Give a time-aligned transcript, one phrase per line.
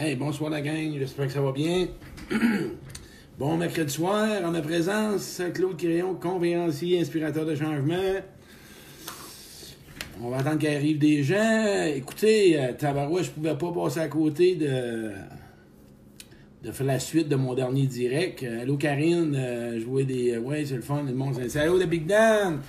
[0.00, 1.88] Hey, bonsoir la gang, j'espère que ça va bien.
[3.38, 8.20] bon mercredi soir, en ma présence, Claude Crayon, conférencier, inspirateur de changement.
[10.22, 11.84] On va attendre qu'il arrive des gens.
[11.96, 15.10] Écoutez, euh, Tabarouette, je pouvais pas passer à côté de,
[16.70, 18.44] faire la suite de mon dernier direct.
[18.44, 20.38] Euh, allô Karine, euh, jouer des.
[20.38, 21.40] ouais, c'est le fun, le monde.
[21.56, 22.60] Allô de Big Dan!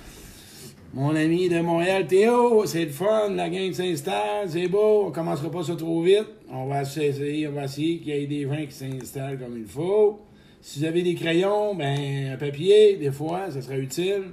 [0.92, 5.48] Mon ami de Montréal, Théo, c'est le fun, la gang s'installe, c'est beau, on commencera
[5.48, 6.26] pas ça trop vite.
[6.52, 9.66] On va essayer, on va essayer qu'il y ait des gens qui s'installent comme il
[9.66, 10.20] faut.
[10.60, 14.24] Si vous avez des crayons, ben un papier, des fois, ça serait utile.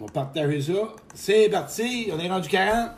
[0.00, 0.94] On va partager ça.
[1.14, 2.90] C'est parti, on est rendu 40.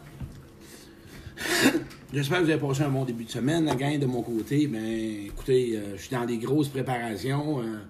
[2.12, 3.66] J'espère que vous avez passé un bon début de semaine.
[3.66, 4.84] La gang de mon côté, ben
[5.27, 7.61] écoutez, euh, je suis dans des grosses préparations.
[7.61, 7.83] euh,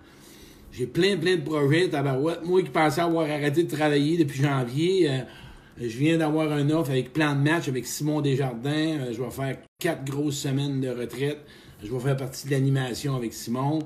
[0.72, 2.44] j'ai plein, plein de projets, tabarouette.
[2.44, 5.20] Moi qui pensais avoir arrêté de travailler depuis janvier, euh,
[5.78, 8.70] je viens d'avoir un offre avec plan de match avec Simon Desjardins.
[8.70, 11.38] Euh, je vais faire quatre grosses semaines de retraite.
[11.84, 13.80] Je vais faire partie de l'animation avec Simon.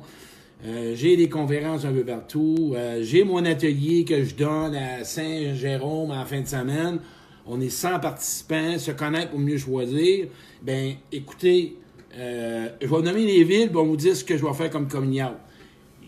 [0.64, 2.72] Euh, j'ai des conférences un peu partout.
[2.74, 6.98] Euh, j'ai mon atelier que je donne à Saint-Jérôme en fin de semaine.
[7.46, 10.26] On est 100 participants, se connaître pour mieux choisir.
[10.62, 11.76] Ben, écoutez,
[12.16, 14.86] euh, je vais nommer les villes, on vous dire ce que je vais faire comme
[14.86, 15.32] communion.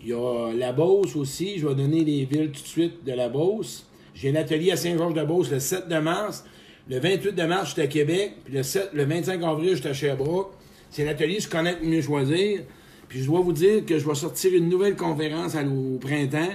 [0.03, 1.57] Il y a la Beauce aussi.
[1.57, 3.87] Je vais donner les villes tout de suite de la Beauce.
[4.13, 6.45] J'ai un atelier à Saint-Georges-de-Beauce le 7 de mars.
[6.89, 8.33] Le 28 de mars, j'étais à Québec.
[8.45, 10.51] Puis le, 7, le 25 avril, j'étais à Sherbrooke.
[10.89, 12.61] C'est l'atelier Se connaître mieux choisir.
[13.09, 16.53] Puis je dois vous dire que je vais sortir une nouvelle conférence au printemps.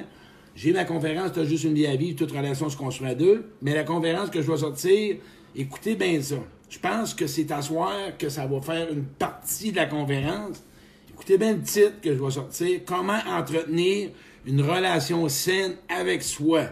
[0.54, 3.44] J'ai ma conférence, t'as juste une vie à vivre, toute relation se construit à deux.
[3.62, 5.16] Mais la conférence que je vais sortir,
[5.54, 6.36] écoutez bien ça.
[6.68, 10.62] Je pense que c'est à soir que ça va faire une partie de la conférence.
[11.10, 12.80] Écoutez bien le titre que je vais sortir.
[12.84, 14.10] Comment entretenir
[14.46, 16.64] une relation saine avec soi?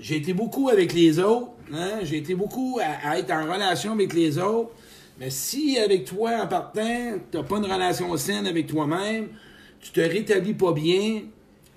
[0.00, 1.50] J'ai été beaucoup avec les autres.
[1.72, 2.00] Hein?
[2.02, 4.70] J'ai été beaucoup à, être en relation avec les autres.
[5.18, 9.28] Mais si avec toi, en partant, tu pas une relation saine avec toi-même,
[9.80, 11.22] tu te rétablis pas bien,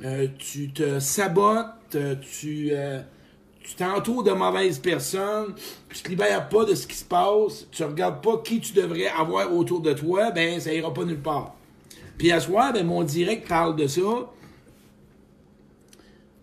[0.04, 3.02] euh, tu te sabotes, euh, tu euh,
[3.64, 5.54] tu t'entoures de mauvaises personnes,
[5.90, 9.08] tu te libères pas de ce qui se passe, tu regardes pas qui tu devrais
[9.08, 11.56] avoir autour de toi, ben ça ira pas nulle part.
[12.18, 14.02] Puis à soir, ben, mon direct parle de ça.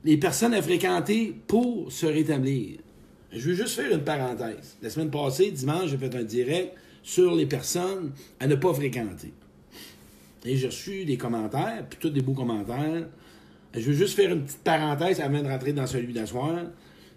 [0.04, 2.78] Les personnes à fréquenter pour se rétablir.
[3.32, 4.76] Je veux juste faire une parenthèse.
[4.80, 9.32] La semaine passée, dimanche, j'ai fait un direct sur les personnes à ne pas fréquenter.
[10.44, 13.06] Et j'ai reçu des commentaires, puis tous des beaux commentaires.
[13.74, 16.54] Je veux juste faire une petite parenthèse avant de rentrer dans celui d'asseoir.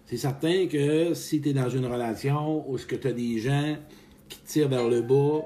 [0.05, 3.39] C'est certain que si tu es dans une relation où ce que tu as des
[3.39, 3.77] gens
[4.27, 5.45] qui te tirent vers le bas,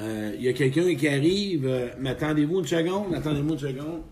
[0.00, 4.02] euh, il y a quelqu'un qui arrive, euh, mais attendez-vous une seconde, attendez-moi une seconde.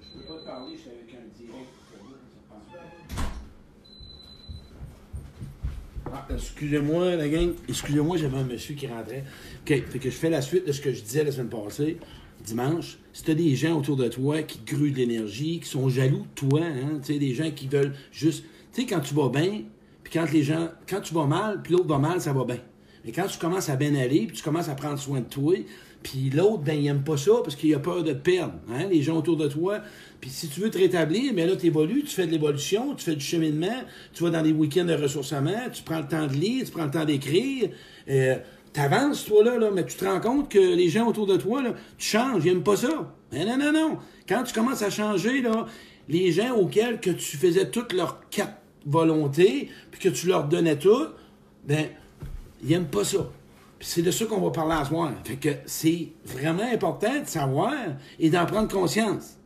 [0.00, 1.68] Je peux pas te parler, je suis avec un direct.
[6.14, 7.52] Ah, excusez-moi, la gang.
[7.68, 9.24] Excusez-moi, j'avais un monsieur qui rentrait.
[9.62, 11.98] OK, fait que je fais la suite de ce que je disais la semaine passée,
[12.44, 12.98] dimanche.
[13.12, 16.48] Si t'as des gens autour de toi qui gruent de l'énergie, qui sont jaloux de
[16.48, 18.44] toi, hein, tu sais, des gens qui veulent juste...
[18.72, 19.62] Tu sais, quand tu vas bien,
[20.02, 20.68] puis quand les gens...
[20.88, 22.58] Quand tu vas mal, puis l'autre va mal, ça va bien.
[23.04, 25.54] Mais quand tu commences à bien aller, puis tu commences à prendre soin de toi,
[26.02, 28.86] puis l'autre, ben, il aime pas ça parce qu'il a peur de te perdre, hein,
[28.90, 29.80] les gens autour de toi.
[30.20, 33.04] Puis si tu veux te rétablir, mais là, tu évolues, tu fais de l'évolution, tu
[33.04, 33.82] fais du cheminement,
[34.12, 36.84] tu vas dans des week-ends de ressourcement, tu prends le temps de lire, tu prends
[36.84, 37.70] le temps d'écrire.
[38.08, 38.36] Euh,
[38.72, 41.62] T'avances, toi, là, là, mais tu te rends compte que les gens autour de toi,
[41.62, 43.12] là, tu changes, ils n'aiment pas ça.
[43.32, 43.98] Non, non, non.
[44.26, 45.66] Quand tu commences à changer, là,
[46.08, 50.78] les gens auxquels que tu faisais toutes leurs quatre volontés, puis que tu leur donnais
[50.78, 51.06] tout,
[51.66, 51.86] ben,
[52.62, 53.30] ils n'aiment pas ça.
[53.84, 55.12] C'est de ça qu'on va parler à soir.
[55.24, 57.74] Fait que c'est vraiment important de savoir
[58.20, 59.38] et d'en prendre conscience.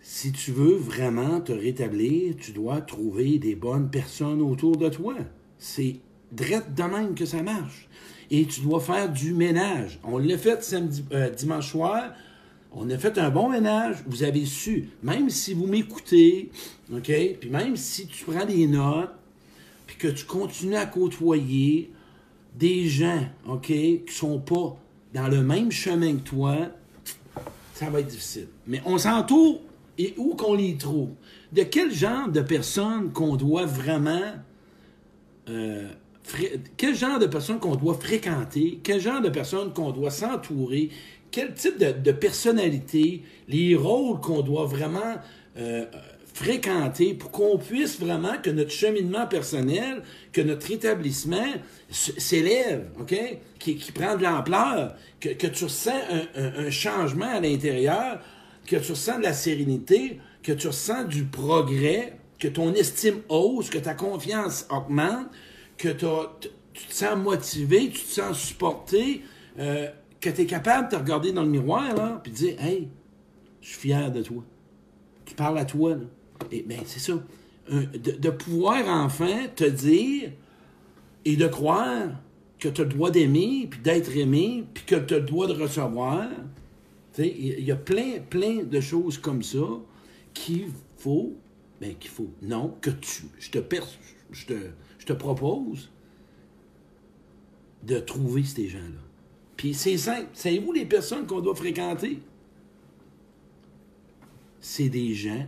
[0.00, 5.14] Si tu veux vraiment te rétablir, tu dois trouver des bonnes personnes autour de toi.
[5.56, 6.00] C'est
[6.32, 7.88] drette de même que ça marche.
[8.32, 10.00] Et tu dois faire du ménage.
[10.02, 12.14] On l'a fait samedi, euh, dimanche soir.
[12.72, 13.98] On a fait un bon ménage.
[14.06, 16.50] Vous avez su, même si vous m'écoutez,
[16.92, 19.12] OK, puis même si tu prends des notes,
[19.86, 21.92] puis que tu continues à côtoyer
[22.54, 24.76] des gens, OK, qui sont pas
[25.14, 26.56] dans le même chemin que toi,
[27.74, 28.48] ça va être difficile.
[28.66, 29.60] Mais on s'entoure
[29.98, 31.10] et où qu'on les trouve.
[31.52, 34.32] De quel genre de personnes qu'on doit vraiment
[35.48, 35.88] euh,
[36.76, 40.90] quel genre de personnes qu'on doit fréquenter, quel genre de personnes qu'on doit s'entourer,
[41.30, 45.16] quel type de, de personnalité, les rôles qu'on doit vraiment
[45.56, 45.84] euh,
[46.42, 50.02] fréquenter pour qu'on puisse vraiment que notre cheminement personnel,
[50.32, 51.46] que notre établissement
[51.90, 53.14] s'élève, OK?
[53.58, 56.00] Qui, qui prend de l'ampleur, que, que tu ressens
[56.34, 58.20] un changement à l'intérieur,
[58.66, 63.70] que tu ressens de la sérénité, que tu ressens du progrès, que ton estime hausse,
[63.70, 65.28] que ta confiance augmente,
[65.76, 66.48] que tu
[66.88, 69.22] te sens motivé, tu te sens supporté,
[69.58, 69.88] euh,
[70.20, 72.88] que tu es capable de te regarder dans le miroir, là, puis de dire Hey,
[73.60, 74.42] je suis fier de toi.
[75.24, 76.04] Tu parles à toi, là.
[76.50, 77.14] Et bien, c'est ça.
[77.70, 80.30] de, pouvoir enfin te dire
[81.24, 82.08] et de croire
[82.58, 85.46] que tu as le droit d'aimer, puis d'être aimé, puis que tu as le droit
[85.46, 86.28] de recevoir.
[87.18, 89.66] Il y a plein, plein de choses comme ça
[90.32, 91.34] qu'il faut,
[91.80, 94.54] ben qu'il faut, non, que tu, je te,
[94.98, 95.90] je propose
[97.82, 99.02] de trouver ces gens-là.
[99.56, 100.28] Puis c'est simple.
[100.32, 102.20] Savez-vous les personnes qu'on doit fréquenter?
[104.60, 105.46] C'est des gens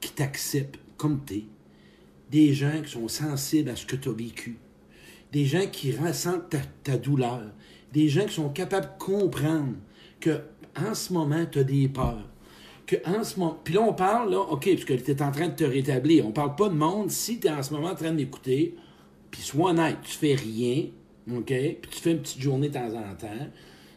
[0.00, 1.44] qui t'acceptent comme tu es.
[2.30, 4.58] Des gens qui sont sensibles à ce que tu as vécu.
[5.32, 7.42] Des gens qui ressentent ta, douleur.
[7.92, 9.74] Des gens qui sont capables de comprendre
[10.20, 10.40] que
[10.76, 12.28] en ce moment, tu as des peurs.
[12.86, 13.58] Que en ce moment.
[13.62, 16.26] Puis là, on parle, là, OK, parce que tu es en train de te rétablir.
[16.26, 18.76] On parle pas de monde si tu es en ce moment en train d'écouter,
[19.30, 20.86] puis sois honnête, tu fais rien,
[21.30, 21.46] OK?
[21.46, 23.28] Puis tu fais une petite journée de temps en temps.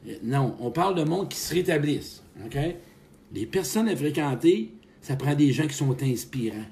[0.08, 2.24] Euh, non, on parle de monde qui se rétablissent.
[2.46, 2.58] OK?
[3.32, 4.74] Les personnes à fréquenter,
[5.04, 6.66] ça prend des gens qui sont inspirants.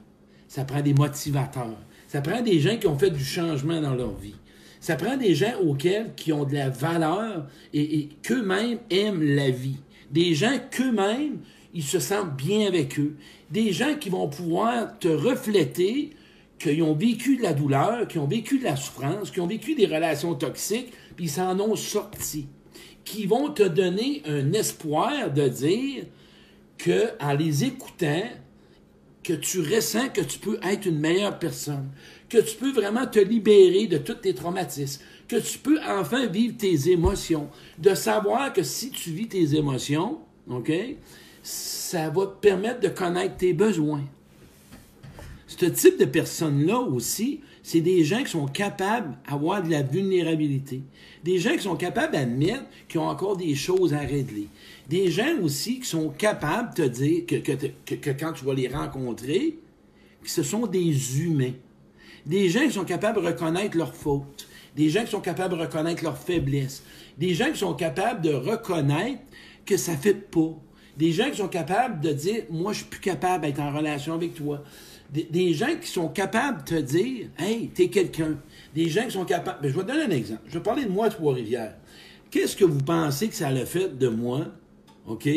[0.47, 1.77] Ça prend des motivateurs.
[2.07, 4.35] Ça prend des gens qui ont fait du changement dans leur vie.
[4.79, 9.51] Ça prend des gens auxquels qui ont de la valeur et, et qu'eux-mêmes aiment la
[9.51, 9.77] vie.
[10.09, 11.39] Des gens qu'eux-mêmes,
[11.73, 13.15] ils se sentent bien avec eux.
[13.51, 16.11] Des gens qui vont pouvoir te refléter
[16.57, 19.75] qui ont vécu de la douleur, qui ont vécu de la souffrance, qui ont vécu
[19.75, 22.47] des relations toxiques, puis ils s'en ont sorti.
[23.03, 26.05] Qui vont te donner un espoir de dire
[26.81, 28.23] que, en les écoutant,
[29.23, 31.89] que tu ressens que tu peux être une meilleure personne,
[32.27, 36.57] que tu peux vraiment te libérer de tous tes traumatismes, que tu peux enfin vivre
[36.57, 40.71] tes émotions, de savoir que si tu vis tes émotions, OK,
[41.43, 44.03] ça va te permettre de connaître tes besoins.
[45.45, 50.81] Ce type de personnes-là aussi, c'est des gens qui sont capables d'avoir de la vulnérabilité.
[51.23, 54.47] Des gens qui sont capables d'admettre qu'ils ont encore des choses à régler.
[54.91, 59.57] Des gens aussi qui sont capables de te dire que, quand tu vas les rencontrer,
[60.21, 61.53] que ce sont des humains.
[62.25, 64.47] Des gens qui sont capables de reconnaître leurs fautes.
[64.75, 66.83] Des gens qui sont capables de reconnaître leurs faiblesses.
[67.17, 69.21] Des gens qui sont capables de reconnaître
[69.65, 70.53] que ça fait pas.
[70.97, 74.13] Des gens qui sont capables de dire, moi, je suis plus capable d'être en relation
[74.13, 74.61] avec toi
[75.11, 78.37] des, gens qui sont capables de te dire Hey, t'es quelqu'un.
[78.73, 79.59] Des gens qui sont capables.
[79.61, 80.41] Ben, je vais te donner un exemple.
[80.47, 81.75] Je vais parler de moi, Trois-Rivières.
[82.29, 84.47] Qu'est-ce que vous pensez que ça a fait de moi?
[85.07, 85.29] OK?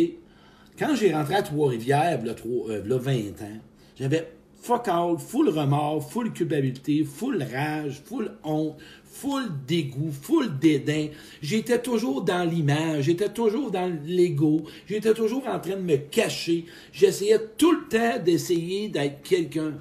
[0.79, 3.13] Quand j'ai rentré à Trois-Rivières, il y a 20
[3.43, 3.61] ans,
[3.97, 4.29] j'avais
[4.65, 11.09] fuck all, full remords, full culpabilité, full rage, full honte, full dégoût, full dédain.
[11.43, 16.65] J'étais toujours dans l'image, j'étais toujours dans l'ego, j'étais toujours en train de me cacher.
[16.93, 19.75] J'essayais tout le temps d'essayer d'être quelqu'un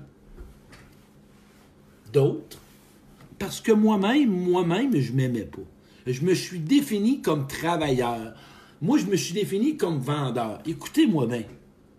[2.11, 2.59] d'autre.
[3.39, 5.61] Parce que moi-même, moi-même, je m'aimais pas.
[6.05, 8.33] Je me suis défini comme travailleur.
[8.83, 10.59] Moi, je me suis défini comme vendeur.
[10.67, 11.43] Écoutez-moi bien.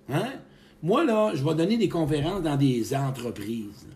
[0.08, 0.34] Hein?
[0.82, 3.88] Moi, là, je vais donner des conférences dans des entreprises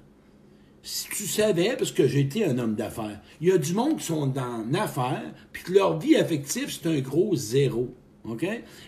[0.88, 4.06] si tu savais, parce que été un homme d'affaires, il y a du monde qui
[4.06, 7.94] sont dans l'affaire, puis que leur vie affective, c'est un gros zéro.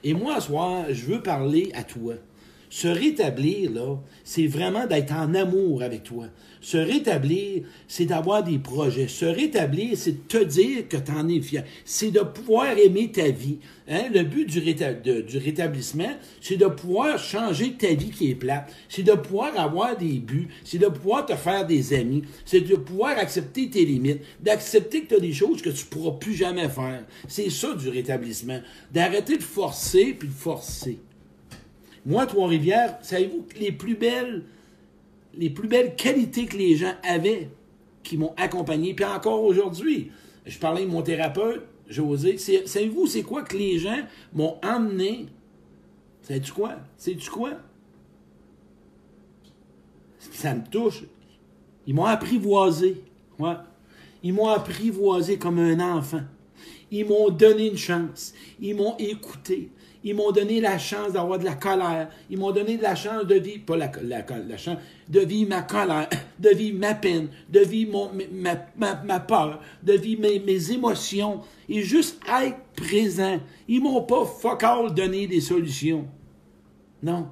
[0.03, 2.15] Et moi, ce soir, je veux parler à toi.
[2.71, 6.27] Se rétablir, là, c'est vraiment d'être en amour avec toi.
[6.61, 9.09] Se rétablir, c'est d'avoir des projets.
[9.09, 11.65] Se rétablir, c'est de te dire que tu en es fier.
[11.85, 13.59] C'est de pouvoir aimer ta vie.
[13.89, 14.05] Hein?
[14.15, 18.73] Le but du, du rétablissement, c'est de pouvoir changer ta vie qui est plate.
[18.89, 20.47] C'est de pouvoir avoir des buts.
[20.63, 22.23] C'est de pouvoir te faire des amis.
[22.45, 24.21] C'est de pouvoir accepter tes limites.
[24.41, 27.05] D'accepter que tu as des choses que tu pourras plus jamais faire.
[27.27, 28.61] C'est ça du rétablissement.
[28.93, 31.01] D'arrêter de forcer puis de forcer.
[32.07, 34.45] Moi, Trois-Rivières, savez-vous que les plus belles,
[35.35, 37.51] les plus belles qualités que les gens avaient,
[38.03, 40.11] qui m'ont accompagné, puis encore aujourd'hui,
[40.47, 43.99] je parlais de mon thérapeute, José, savez-vous c'est quoi que les gens
[44.33, 45.27] m'ont emmené?
[46.23, 46.77] Sais-tu quoi?
[46.97, 47.51] Sais-tu quoi?
[50.19, 51.05] Ça me touche.
[51.87, 53.03] Ils m'ont apprivoisé.
[53.39, 53.57] Ouais.
[54.23, 56.23] Ils m'ont apprivoisé comme un enfant.
[56.91, 58.35] Ils m'ont donné une chance.
[58.61, 59.71] Ils m'ont écouté.
[60.03, 62.09] Ils m'ont donné la chance d'avoir de la colère.
[62.31, 64.79] Ils m'ont donné la chance de vivre, pas la, la, chance,
[65.09, 68.11] de vivre ma colère, de vivre ma peine, de vivre
[69.05, 73.41] ma, peur, de vivre mes, émotions et juste être présent.
[73.69, 76.07] Ils m'ont pas fuck all donné des solutions.
[77.03, 77.29] Non.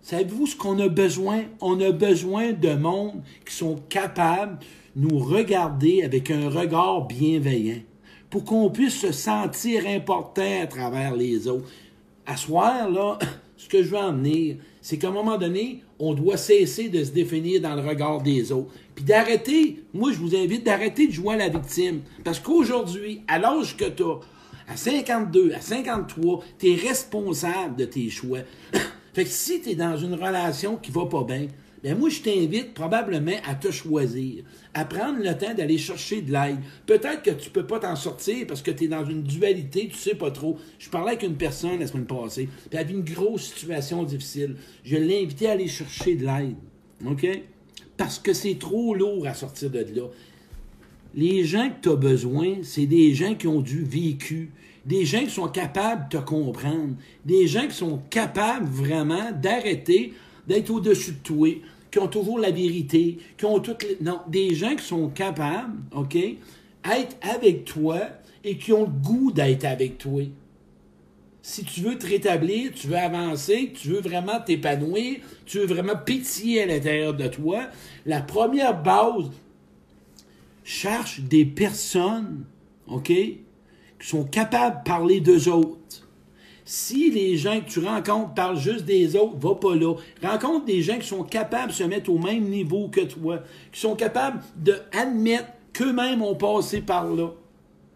[0.00, 1.44] Savez-vous ce qu'on a besoin?
[1.60, 4.58] On a besoin de monde qui sont capables
[4.96, 7.82] de nous regarder avec un regard bienveillant
[8.32, 11.68] pour qu'on puisse se sentir important à travers les autres.
[12.24, 13.18] À soir, là,
[13.58, 17.04] ce que je veux en venir, c'est qu'à un moment donné, on doit cesser de
[17.04, 18.72] se définir dans le regard des autres.
[18.94, 22.00] Puis d'arrêter, moi je vous invite d'arrêter de jouer à la victime.
[22.24, 24.18] Parce qu'aujourd'hui, à l'âge que tu as,
[24.66, 28.38] à 52, à 53, tu es responsable de tes choix.
[29.12, 31.48] fait que si tu es dans une relation qui va pas bien,
[31.82, 36.30] ben moi, je t'invite probablement à te choisir, à prendre le temps d'aller chercher de
[36.30, 36.58] l'aide.
[36.86, 39.96] Peut-être que tu peux pas t'en sortir parce que tu es dans une dualité, tu
[39.96, 40.58] sais pas trop.
[40.78, 44.56] Je parlais avec une personne la semaine passée, puis elle avait une grosse situation difficile.
[44.84, 46.56] Je l'ai invité à aller chercher de l'aide.
[47.04, 47.26] OK?
[47.96, 50.06] Parce que c'est trop lourd à sortir de là.
[51.14, 54.50] Les gens que tu as besoin, c'est des gens qui ont du vécu,
[54.86, 60.14] des gens qui sont capables de te comprendre, des gens qui sont capables vraiment d'arrêter
[60.46, 61.48] d'être au-dessus de toi,
[61.92, 63.98] qui ont toujours la vérité, qui ont toutes les...
[64.00, 68.00] Non, des gens qui sont capables, OK, être avec toi
[68.42, 70.22] et qui ont le goût d'être avec toi.
[71.42, 75.96] Si tu veux te rétablir, tu veux avancer, tu veux vraiment t'épanouir, tu veux vraiment
[75.96, 77.66] pétiller à l'intérieur de toi,
[78.06, 79.30] la première base,
[80.64, 82.44] cherche des personnes,
[82.86, 83.38] OK, qui
[84.00, 86.08] sont capables de parler d'eux autres.
[86.64, 89.94] Si les gens que tu rencontres parlent juste des autres, va pas là.
[90.22, 93.40] Rencontre des gens qui sont capables de se mettre au même niveau que toi,
[93.72, 97.30] qui sont capables d'admettre qu'eux-mêmes ont passé par là.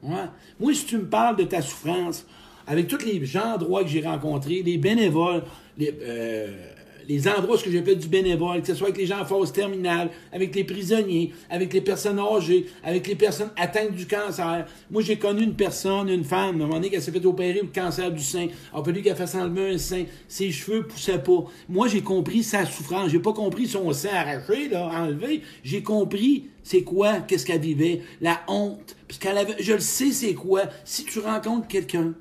[0.03, 2.27] Moi, si tu me parles de ta souffrance,
[2.67, 5.45] avec tous les gens droits que j'ai rencontrés, les bénévoles,
[5.79, 6.73] les, euh,
[7.09, 9.53] les endroits où j'ai fait du bénévole, que ce soit avec les gens en phase
[9.53, 14.67] terminale, avec les prisonniers, avec les personnes âgées, avec les personnes atteintes du cancer.
[14.91, 17.61] Moi, j'ai connu une personne, une femme, à un moment donné, qui s'est fait opérer
[17.63, 18.47] le cancer du sein.
[18.47, 20.05] Il a fallu qu'elle fasse enlever un sein.
[20.29, 21.45] Ses cheveux poussaient pas.
[21.69, 23.11] Moi, j'ai compris sa souffrance.
[23.11, 25.43] J'ai pas compris son sein arraché, là, enlevé.
[25.63, 28.97] J'ai compris c'est quoi, qu'est-ce qu'elle vivait, la honte.
[29.07, 30.63] Parce qu'elle avait, je le sais c'est quoi.
[30.85, 32.15] Si tu rencontres quelqu'un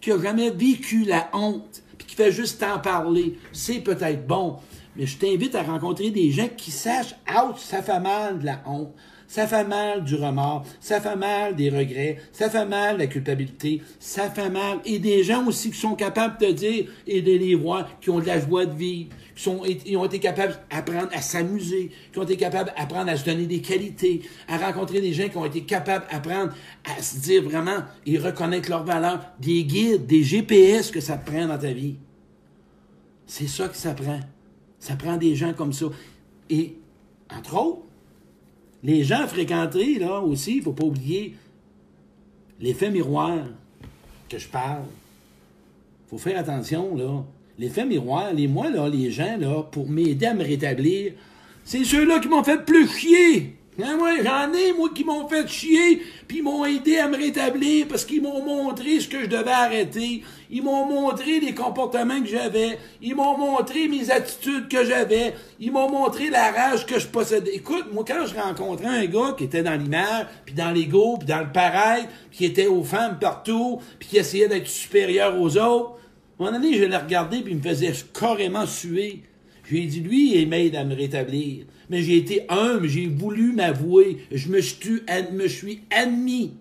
[0.00, 1.82] qui a jamais vécu la honte,
[2.28, 4.56] juste t'en parler, c'est peut-être bon.
[4.96, 8.60] Mais je t'invite à rencontrer des gens qui sachent, out, ça fait mal de la
[8.66, 8.92] honte,
[9.30, 13.06] ça fait mal du remords, ça fait mal des regrets, ça fait mal de la
[13.06, 14.80] culpabilité, ça fait mal.
[14.84, 18.10] Et des gens aussi qui sont capables de te dire et de les voir, qui
[18.10, 22.24] ont de la joie de vivre, qui ont été capables d'apprendre à s'amuser, qui ont
[22.24, 25.62] été capables d'apprendre à se donner des qualités, à rencontrer des gens qui ont été
[25.62, 26.52] capables d'apprendre
[26.84, 31.30] à se dire vraiment et reconnaître leurs valeurs, des guides, des GPS que ça te
[31.30, 31.94] prend dans ta vie.
[33.30, 34.18] C'est ça que ça prend.
[34.80, 35.86] Ça prend des gens comme ça.
[36.50, 36.74] Et,
[37.32, 37.82] entre autres,
[38.82, 41.36] les gens fréquentés, là, aussi, il ne faut pas oublier
[42.58, 43.38] l'effet miroir
[44.28, 44.82] que je parle.
[46.06, 47.24] Il faut faire attention, là.
[47.56, 51.12] L'effet miroir, les moi, là, les gens, là, pour m'aider à me rétablir,
[51.62, 53.59] c'est ceux-là qui m'ont fait plus chier.
[53.78, 58.04] Hein, j'en ai, moi, qui m'ont fait chier, puis m'ont aidé à me rétablir parce
[58.04, 60.22] qu'ils m'ont montré ce que je devais arrêter.
[60.50, 62.78] Ils m'ont montré les comportements que j'avais.
[63.00, 65.34] Ils m'ont montré mes attitudes que j'avais.
[65.60, 67.54] Ils m'ont montré la rage que je possédais.
[67.54, 71.28] Écoute, moi, quand je rencontrais un gars qui était dans l'image, puis dans l'ego, puis
[71.28, 75.56] dans le pareil, puis qui était aux femmes partout, puis qui essayait d'être supérieur aux
[75.56, 75.96] autres,
[76.40, 79.22] à un moment je l'ai regardé, puis il me faisait carrément suer.
[79.64, 83.08] Je lui ai dit, lui, il m'aide à me rétablir mais j'ai été humble, j'ai
[83.08, 85.02] voulu m'avouer, je me suis,
[85.90, 86.52] admis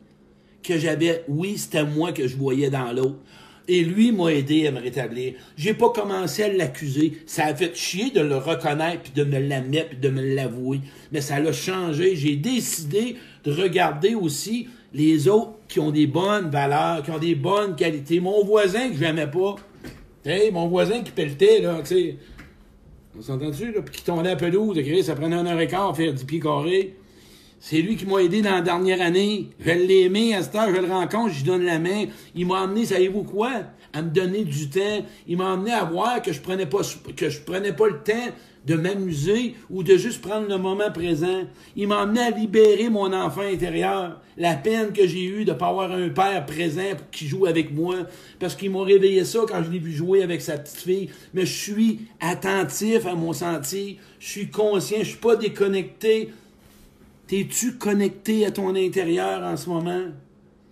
[0.63, 3.19] que j'avais, oui, c'était moi que je voyais dans l'autre.
[3.67, 5.35] Et lui m'a aidé à me rétablir.
[5.55, 7.19] J'ai pas commencé à l'accuser.
[7.27, 10.81] Ça a fait chier de le reconnaître, puis de me l'admettre, puis de me l'avouer.
[11.11, 12.15] Mais ça l'a changé.
[12.15, 17.35] J'ai décidé de regarder aussi les autres qui ont des bonnes valeurs, qui ont des
[17.35, 18.19] bonnes qualités.
[18.19, 19.57] Mon voisin que j'aimais pas.
[20.25, 22.15] Hey, mon voisin qui pelletait, là, tu sais.
[23.17, 23.81] On s'entend-tu, là?
[23.81, 26.39] Puis qui tombait à pelouse, ça prenait un heure et quart à faire 10 pieds
[26.39, 26.95] carrés.
[27.59, 29.49] C'est lui qui m'a aidé dans la dernière année.
[29.59, 32.05] Je l'ai aimé à ce temps, je le rencontre, je lui donne la main.
[32.35, 33.51] Il m'a amené, savez-vous quoi?
[33.93, 35.05] À me donner du temps.
[35.27, 36.81] Il m'a amené à voir que je prenais pas,
[37.45, 38.33] prenais pas le temps
[38.65, 41.43] de m'amuser ou de juste prendre le moment présent.
[41.75, 44.21] Il m'a amené à libérer mon enfant intérieur.
[44.37, 47.73] La peine que j'ai eue de ne pas avoir un père présent qui joue avec
[47.73, 47.95] moi.
[48.39, 51.09] Parce qu'il m'a réveillé ça quand je l'ai vu jouer avec sa petite fille.
[51.33, 53.97] Mais je suis attentif à mon senti.
[54.19, 54.99] Je suis conscient.
[54.99, 56.29] Je suis pas déconnecté.
[57.27, 60.05] T'es-tu connecté à ton intérieur en ce moment?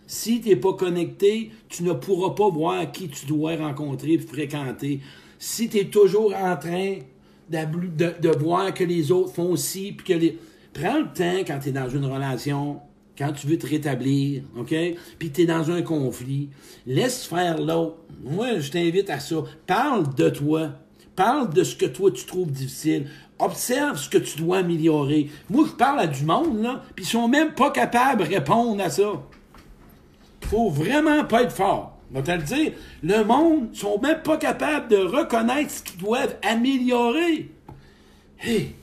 [0.08, 4.18] Si tu n'es pas connecté, tu ne pourras pas voir qui tu dois rencontrer et
[4.18, 5.02] fréquenter.
[5.38, 6.96] Si tu es toujours en train
[7.50, 10.40] de, voir que les autres font aussi, puis que les...
[10.74, 12.80] Prends le temps quand tu es dans une relation,
[13.18, 14.76] quand tu veux te rétablir, OK?
[15.18, 16.50] Puis tu es dans un conflit.
[16.86, 17.98] Laisse faire l'autre.
[18.24, 19.44] Moi, je t'invite à ça.
[19.66, 20.70] Parle de toi.
[21.16, 23.08] Parle de ce que toi tu trouves difficile.
[23.40, 25.30] Observe ce que tu dois améliorer.
[25.50, 28.82] Moi, je parle à du monde, là, puis ils sont même pas capables de répondre
[28.84, 29.14] à ça.
[30.42, 31.98] Faut vraiment pas être fort.
[32.12, 32.72] Va te le dire.
[33.04, 37.50] Le monde sont même pas capables de reconnaître ce qu'ils doivent améliorer.
[38.46, 38.76] Hé!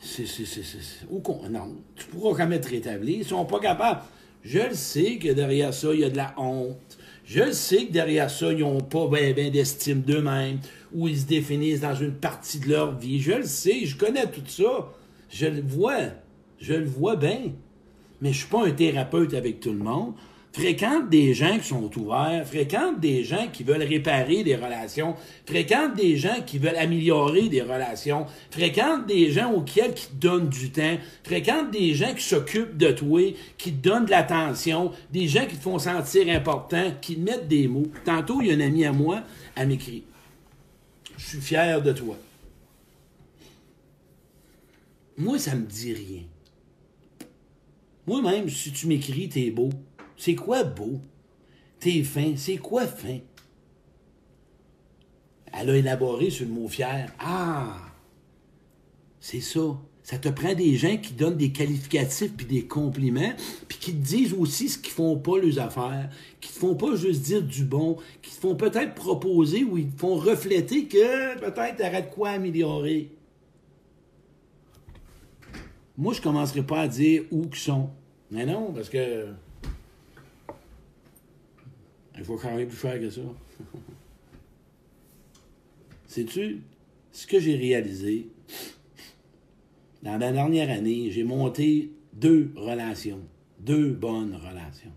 [0.00, 1.08] C'est, c'est, c'est, c'est,
[1.50, 3.18] non, tu pourras jamais te rétablir.
[3.18, 4.00] Ils sont pas capables.
[4.42, 6.98] Je le sais que derrière ça, il y a de la honte.
[7.24, 10.58] Je le sais que derrière ça, ils n'ont pas ben, ben d'estime d'eux-mêmes,
[10.92, 13.20] ou ils se définissent dans une partie de leur vie.
[13.20, 14.92] Je le sais, je connais tout ça.
[15.30, 16.08] Je le vois.
[16.58, 17.52] Je le vois bien.
[18.22, 20.14] Mais je suis pas un thérapeute avec tout le monde.
[20.52, 25.96] Fréquente des gens qui sont ouverts, fréquente des gens qui veulent réparer des relations, fréquente
[25.96, 30.70] des gens qui veulent améliorer des relations, fréquente des gens auxquels qui te donnent du
[30.70, 35.46] temps, fréquente des gens qui s'occupent de toi, qui te donnent de l'attention, des gens
[35.46, 37.90] qui te font sentir important, qui te mettent des mots.
[38.04, 39.22] Tantôt, il y a un ami à moi,
[39.56, 40.04] elle m'écrit
[41.16, 42.16] Je suis fier de toi.
[45.16, 46.22] Moi, ça me dit rien.
[48.06, 49.70] Moi-même, si tu m'écris, t'es beau.
[50.16, 51.00] C'est quoi beau?
[51.78, 52.34] T'es fin.
[52.36, 53.18] C'est quoi fin?
[55.52, 57.12] Elle a élaboré sur le mot fier.
[57.18, 57.76] Ah!
[59.20, 59.78] C'est ça.
[60.02, 63.34] Ça te prend des gens qui donnent des qualificatifs puis des compliments,
[63.68, 66.96] puis qui te disent aussi ce qu'ils font pas leurs affaires, qui te font pas
[66.96, 71.38] juste dire du bon, qui te font peut-être proposer ou ils te font refléter que
[71.38, 73.10] peut-être t'aurais de quoi améliorer.
[76.02, 77.88] Moi, je commencerai pas à dire où qu'ils sont.
[78.32, 79.28] Mais non, parce que.
[82.18, 83.20] Il faut quand même plus cher que ça.
[86.08, 86.62] Sais-tu,
[87.12, 88.26] ce que j'ai réalisé,
[90.02, 93.20] dans la dernière année, j'ai monté deux relations.
[93.60, 94.90] Deux bonnes relations.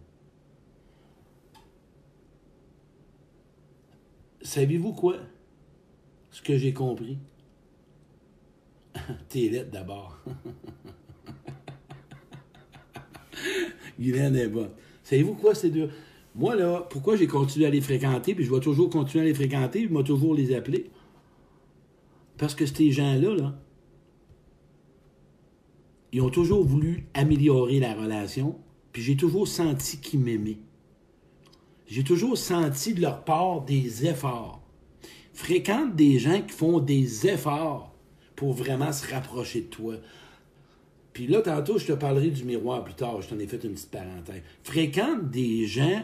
[4.41, 5.17] Savez-vous quoi?
[6.31, 7.19] Ce que j'ai compris?
[9.29, 10.19] T'es lettre d'abord.
[13.99, 14.71] Guylaine est bonne.
[15.03, 15.89] Savez-vous quoi, ces deux?
[16.35, 19.33] Moi, là, pourquoi j'ai continué à les fréquenter, puis je vais toujours continuer à les
[19.33, 20.89] fréquenter, puis je vais toujours les appeler?
[22.37, 23.55] Parce que ces gens-là, là,
[26.11, 28.57] ils ont toujours voulu améliorer la relation,
[28.91, 30.59] puis j'ai toujours senti qu'ils m'aimaient.
[31.87, 34.61] J'ai toujours senti de leur part des efforts.
[35.33, 37.93] Fréquente des gens qui font des efforts
[38.35, 39.95] pour vraiment se rapprocher de toi.
[41.15, 43.21] Puis là, tantôt, je te parlerai du miroir plus tard.
[43.21, 44.41] Je t'en ai fait une petite parenthèse.
[44.63, 46.03] Fréquente des gens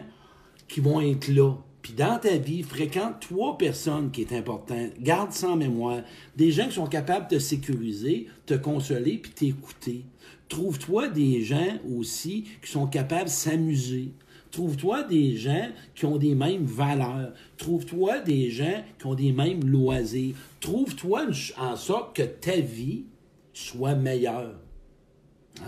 [0.68, 1.52] qui vont être là.
[1.82, 4.88] Puis dans ta vie, fréquente trois personnes qui est important.
[4.98, 6.00] Garde en mémoire.
[6.34, 10.06] Des gens qui sont capables de te sécuriser, te consoler, puis t'écouter.
[10.48, 14.14] Trouve-toi des gens aussi qui sont capables de s'amuser.
[14.50, 17.34] Trouve-toi des gens qui ont des mêmes valeurs.
[17.58, 20.34] Trouve-toi des gens qui ont des mêmes loisirs.
[20.60, 21.26] Trouve-toi
[21.58, 23.04] en sorte que ta vie
[23.52, 24.54] soit meilleure.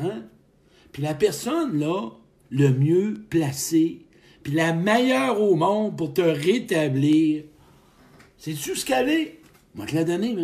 [0.03, 0.23] Hein?
[0.93, 2.11] Puis la personne, là,
[2.51, 4.07] le mieux placée,
[4.43, 7.45] puis la meilleure au monde pour te rétablir,
[8.39, 9.41] sais-tu ce qu'elle est?
[9.75, 10.37] Moi, te la donner.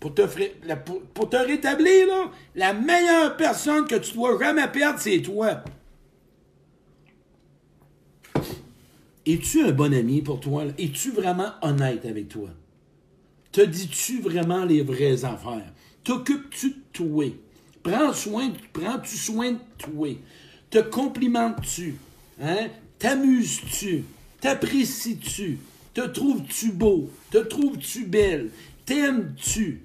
[0.00, 0.22] Pour te,
[0.84, 5.62] pour, pour te rétablir, là, la meilleure personne que tu dois jamais perdre, c'est toi.
[9.26, 10.64] Es-tu un bon ami pour toi?
[10.78, 12.50] Es-tu vraiment honnête avec toi?
[13.50, 15.72] Te dis-tu vraiment les vraies affaires?
[16.04, 17.24] T'occupes-tu de toi?
[17.86, 20.08] Prends-tu soin de toi?
[20.70, 21.94] Te complimentes-tu?
[22.40, 22.68] Hein?
[22.98, 24.04] T'amuses-tu?
[24.40, 25.58] T'apprécies-tu?
[25.94, 27.10] Te trouves-tu beau?
[27.30, 28.50] Te trouves-tu belle?
[28.84, 29.82] T'aimes-tu?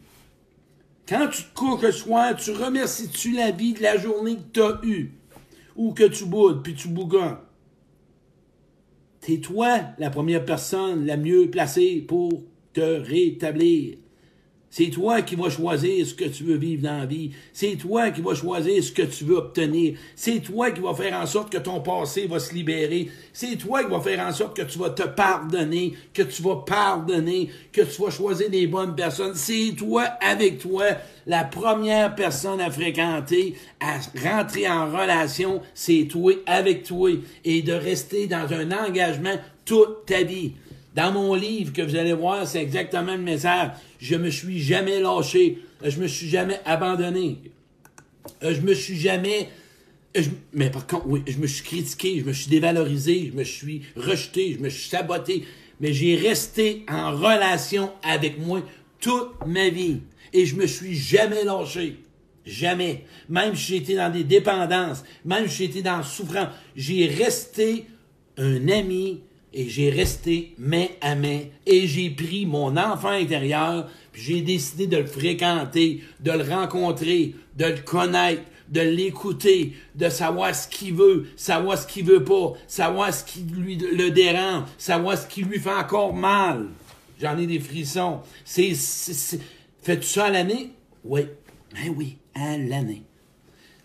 [1.07, 4.61] Quand tu te couches le soir, tu remercies-tu la vie de la journée que tu
[4.61, 5.11] as eue?
[5.75, 7.37] Ou que tu boudes, puis tu bougonnes?
[9.19, 12.31] T'es toi la première personne la mieux placée pour
[12.73, 13.97] te rétablir.
[14.73, 17.31] C'est toi qui vas choisir ce que tu veux vivre dans la vie.
[17.51, 19.95] C'est toi qui vas choisir ce que tu veux obtenir.
[20.15, 23.09] C'est toi qui vas faire en sorte que ton passé va se libérer.
[23.33, 26.63] C'est toi qui vas faire en sorte que tu vas te pardonner, que tu vas
[26.65, 29.35] pardonner, que tu vas choisir des bonnes personnes.
[29.35, 30.85] C'est toi avec toi
[31.27, 35.61] la première personne à fréquenter, à rentrer en relation.
[35.73, 37.11] C'est toi avec toi
[37.43, 40.53] et de rester dans un engagement toute ta vie.
[40.95, 43.71] Dans mon livre que vous allez voir, c'est exactement le message.
[43.99, 45.59] Je me suis jamais lâché.
[45.83, 47.37] Je me suis jamais abandonné.
[48.43, 49.49] Euh, Je me suis jamais.
[50.17, 50.21] euh,
[50.53, 53.81] Mais par contre, oui, je me suis critiqué, je me suis dévalorisé, je me suis
[53.95, 55.45] rejeté, je me suis saboté.
[55.79, 58.61] Mais j'ai resté en relation avec moi
[58.99, 60.01] toute ma vie.
[60.33, 61.97] Et je me suis jamais lâché.
[62.45, 63.05] Jamais.
[63.29, 67.85] Même si j'étais dans des dépendances, même si j'étais dans la souffrance, j'ai resté
[68.37, 69.21] un ami
[69.53, 74.87] et j'ai resté main à main et j'ai pris mon enfant intérieur puis j'ai décidé
[74.87, 80.93] de le fréquenter, de le rencontrer, de le connaître, de l'écouter, de savoir ce qu'il
[80.93, 85.43] veut, savoir ce qu'il veut pas, savoir ce qui lui le dérange, savoir ce qui
[85.43, 86.67] lui fait encore mal.
[87.21, 88.21] J'en ai des frissons.
[88.45, 88.73] C'est,
[89.81, 90.71] Fais-tu ça à l'année?
[91.03, 91.21] Oui.
[91.73, 93.03] Ben oui, à l'année.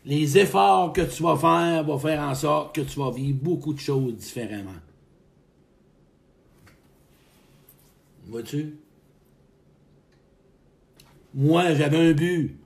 [0.04, 3.74] Les efforts que tu vas faire vont faire en sorte que tu vas vivre beaucoup
[3.74, 4.70] de choses différemment.
[8.26, 8.76] Vois-tu?
[11.34, 12.56] Moi, j'avais un but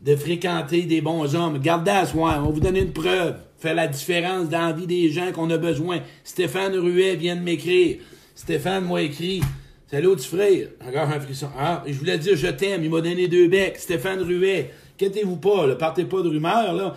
[0.00, 1.58] de fréquenter des bons hommes.
[1.58, 3.36] Gardez à soi, on va vous donner une preuve.
[3.58, 6.00] Fait la différence dans la vie des gens qu'on a besoin.
[6.24, 7.98] Stéphane Ruet vient de m'écrire.
[8.34, 9.40] Stéphane m'a écrit
[9.86, 10.68] Salut petit frère.
[10.88, 11.48] Encore un frisson.
[11.56, 12.82] Ah, je voulais dire je t'aime.
[12.82, 13.76] Il m'a donné deux becs.
[13.78, 14.70] Stéphane Ruet.
[14.94, 16.72] Inquiétez-vous pas, partez pas de rumeurs.
[16.72, 16.96] Là.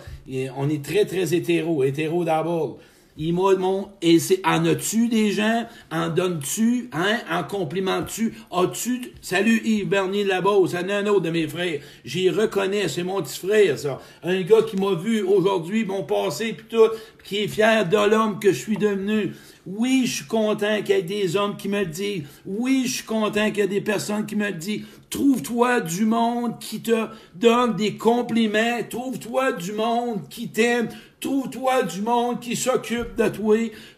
[0.56, 1.84] on est très, très hétéro.
[1.84, 2.78] Hétéro d'abord.
[3.18, 9.62] Il mon et c'est en as-tu des gens, en donnes-tu, hein, en complimentes-tu, as-tu salut
[9.64, 11.80] Yves Bernier de la Beauce, c'est un autre de mes frères.
[12.04, 14.00] J'y reconnais, c'est mon petit frère ça.
[14.22, 16.90] Un gars qui m'a vu aujourd'hui mon passé puis tout,
[17.24, 19.32] qui est fier de l'homme que je suis devenu.
[19.66, 22.22] Oui, je suis content qu'il y ait des hommes qui me disent.
[22.44, 24.82] Oui, je suis content qu'il y ait des personnes qui me disent.
[25.10, 28.78] Trouve-toi du monde qui te donne des compliments.
[28.88, 30.88] Trouve-toi du monde qui t'aime.
[31.26, 33.56] Trouve-toi du monde qui s'occupe de toi.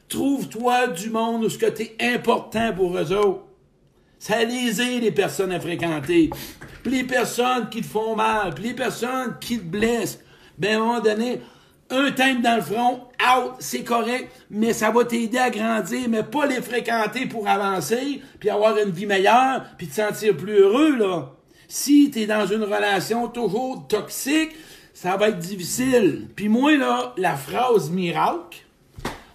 [0.08, 3.42] Trouve-toi du monde où ce que t'es important pour eux autres.
[4.18, 6.30] Ça les les personnes à fréquenter.
[6.82, 10.20] Puis les personnes qui te font mal, puis les personnes qui te blessent.
[10.56, 11.42] Ben, à un moment donné,
[11.90, 16.22] un thème dans le front, out, c'est correct, mais ça va t'aider à grandir, mais
[16.22, 20.96] pas les fréquenter pour avancer, puis avoir une vie meilleure, puis te sentir plus heureux,
[20.96, 21.34] là.
[21.68, 24.52] Si tu es dans une relation toujours toxique,
[25.00, 26.26] ça va être difficile.
[26.34, 28.58] Puis moi, là, la phrase miracle,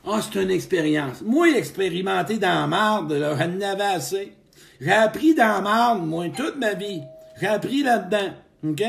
[0.06, 1.21] ah, c'est une expérience.
[1.21, 4.34] Moi, expérimenté dans la marde, là, j'en avais assez.
[4.82, 6.99] J'ai appris dans la marde, moi, toute ma vie.
[7.39, 8.34] J'ai appris là-dedans.
[8.67, 8.84] OK?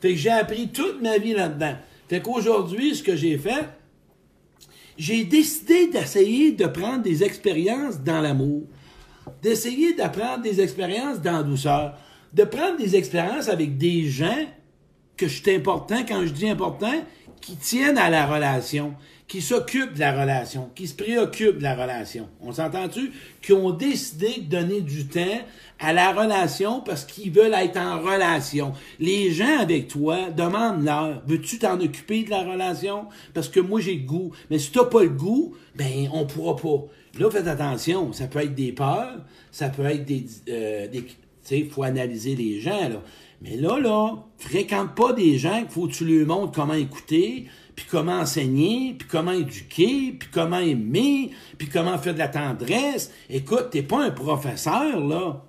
[0.00, 1.74] Fait que j'ai appris toute ma vie là-dedans.
[2.08, 3.68] Fait qu'aujourd'hui, ce que j'ai fait,
[4.96, 8.62] j'ai décidé d'essayer de prendre des expériences dans l'amour,
[9.42, 11.98] d'essayer d'apprendre des expériences dans la douceur,
[12.32, 14.46] de prendre des expériences avec des gens
[15.16, 17.04] que je suis important, quand je dis important,
[17.40, 18.94] qui tiennent à la relation,
[19.28, 22.28] qui s'occupent de la relation, qui se préoccupent de la relation.
[22.40, 23.12] On s'entend-tu?
[23.42, 25.40] Qui ont décidé de donner du temps
[25.78, 28.72] à la relation parce qu'ils veulent être en relation.
[28.98, 33.06] Les gens avec toi demandent-leur, veux-tu t'en occuper de la relation?
[33.32, 34.32] Parce que moi, j'ai le goût.
[34.50, 36.84] Mais si t'as pas le goût, ben, on pourra pas.
[37.18, 38.12] Là, faites attention.
[38.12, 39.18] Ça peut être des peurs,
[39.50, 43.02] ça peut être des, euh, des tu sais, il faut analyser les gens, là.
[43.44, 47.46] Mais là, là, fréquente pas des gens qu'il faut que tu lui montres comment écouter,
[47.76, 53.12] puis comment enseigner, puis comment éduquer, puis comment aimer, puis comment faire de la tendresse.
[53.28, 55.44] Écoute, t'es pas un professeur, là.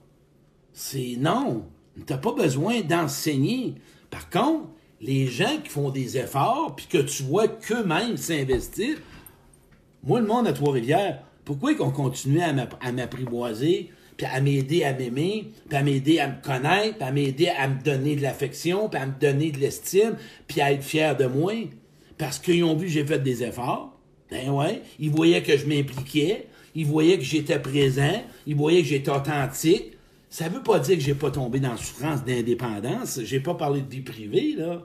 [0.73, 1.67] C'est non.
[2.05, 3.75] T'as pas besoin d'enseigner.
[4.09, 4.67] Par contre,
[4.99, 8.97] les gens qui font des efforts, puis que tu vois qu'eux-mêmes s'investir,
[10.03, 15.51] moi, le monde à Trois-Rivières, pourquoi qu'on continue à m'apprivoiser, puis à m'aider à m'aimer,
[15.67, 18.99] puis à m'aider à me connaître, puis à m'aider à me donner de l'affection, puis
[18.99, 20.15] à me donner de l'estime,
[20.47, 21.53] puis à être fier de moi?
[22.17, 23.97] Parce qu'ils ont vu que j'ai fait des efforts.
[24.31, 24.81] Ben ouais.
[24.99, 26.47] Ils voyaient que je m'impliquais.
[26.73, 28.23] Ils voyaient que j'étais présent.
[28.47, 29.93] Ils voyaient que j'étais authentique.
[30.29, 33.21] Ça veut pas dire que j'ai pas tombé dans la souffrance d'indépendance.
[33.23, 34.81] J'ai pas parlé de vie privée, là.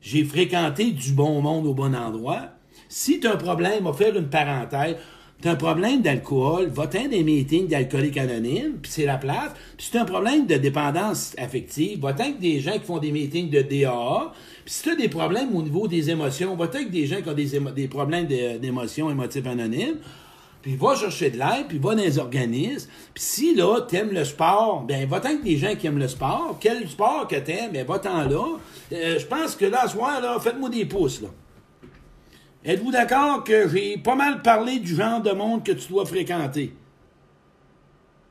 [0.00, 2.50] J'ai fréquenté du bon monde au bon endroit.
[2.88, 4.96] Si tu un problème, va faire une parenthèse.
[5.40, 9.52] Tu as un problème d'alcool, va-t'en des meetings d'alcooliques anonymes, puis c'est la place.
[9.78, 12.98] Puis si tu as un problème de dépendance affective, va-t'en avec des gens qui font
[12.98, 14.34] des meetings de DAA.
[14.66, 17.30] Puis si tu as des problèmes au niveau des émotions, va-t'en avec des gens qui
[17.30, 19.96] ont des, des problèmes d'émotions émotives anonymes.
[20.60, 22.90] Puis va chercher de l'aide, puis va dans les organismes.
[23.14, 26.58] Puis si là, t'aimes le sport, ben va-t'en avec des gens qui aiment le sport.
[26.60, 28.44] Quel sport que t'aimes, ben va-t'en là.
[28.92, 31.28] Euh, je pense que là, ce soir, là, faites-moi des pouces, là.
[32.64, 36.74] Êtes-vous d'accord que j'ai pas mal parlé du genre de monde que tu dois fréquenter?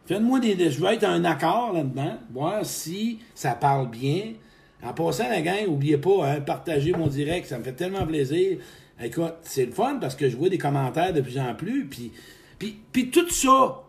[0.06, 0.70] Faites-moi des.
[0.70, 4.34] Je vais être un accord là-dedans, voir si ça parle bien.
[4.84, 8.60] En passant la gang, n'oubliez pas, hein, partager mon direct, ça me fait tellement plaisir.
[9.02, 12.12] Écoute, c'est le fun parce que je vois des commentaires de plus en plus, puis,
[12.58, 13.84] puis, puis tout ça,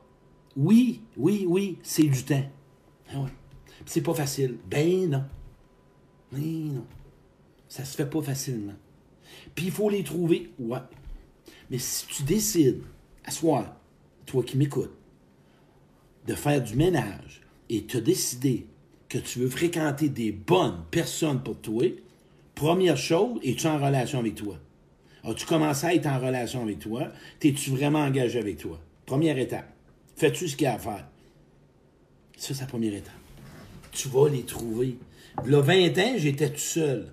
[0.57, 2.45] oui, oui, oui, c'est du temps.
[3.13, 3.31] Ah ouais.
[3.87, 4.57] c'est pas facile.
[4.69, 5.25] Ben non.
[6.33, 6.85] Oui, non.
[7.69, 8.75] Ça se fait pas facilement.
[9.61, 10.79] Puis il faut les trouver, ouais.
[11.71, 12.81] Mais si tu décides,
[13.27, 13.77] à soir,
[14.25, 14.95] toi qui m'écoutes,
[16.27, 18.67] de faire du ménage et te décider
[19.11, 21.85] que tu veux fréquenter des bonnes personnes pour toi,
[22.55, 24.57] première chose, es-tu en relation avec toi?
[25.25, 27.09] As-tu commencé à être en relation avec toi?
[27.39, 28.81] T'es-tu vraiment engagé avec toi?
[29.05, 29.71] Première étape.
[30.17, 31.07] Fais-tu ce qu'il y a à faire?
[32.39, 33.13] Ça, c'est la première étape.
[33.93, 34.97] Tu vas les trouver.
[35.45, 37.13] Le 20 ans, j'étais tout seul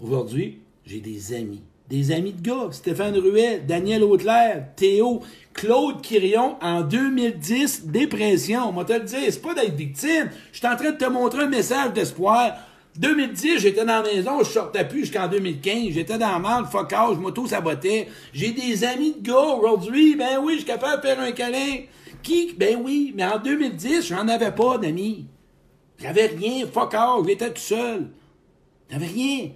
[0.00, 1.62] Aujourd'hui, j'ai des amis.
[1.90, 2.68] Des amis de gars.
[2.70, 5.20] Stéphane Ruet, Daniel Auclair, Théo,
[5.52, 8.68] Claude Quirion, en 2010, dépression.
[8.68, 10.30] On m'a te le dire, c'est pas d'être victime.
[10.50, 12.54] Je suis en train de te montrer un message d'espoir.
[12.96, 15.90] 2010, j'étais dans la maison, je sortais plus jusqu'en 2015.
[15.90, 18.08] J'étais dans la merde, fuck out, je m'auto-sabotais.
[18.32, 20.16] J'ai des amis de gars aujourd'hui.
[20.16, 21.82] Ben oui, je suis capable de faire un câlin.
[22.22, 22.54] Qui?
[22.54, 25.26] Ben oui, mais en 2010, j'en avais pas d'amis.
[25.98, 28.08] J'avais rien, fuck out, j'étais tout seul.
[28.90, 29.50] J'avais rien.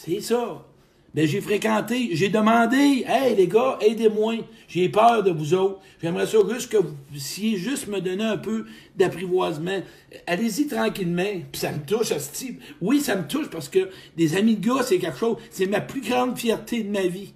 [0.00, 0.64] C'est ça.
[1.12, 4.34] Ben, j'ai fréquenté, j'ai demandé, hey les gars, aidez-moi,
[4.68, 5.80] j'ai peur de vous autres.
[6.00, 9.80] J'aimerais ça juste que vous puissiez juste me donner un peu d'apprivoisement.
[10.28, 11.42] Allez-y tranquillement.
[11.50, 12.62] Puis ça me touche à ce type.
[12.80, 15.80] Oui, ça me touche parce que des amis de gars, c'est quelque chose, c'est ma
[15.80, 17.32] plus grande fierté de ma vie.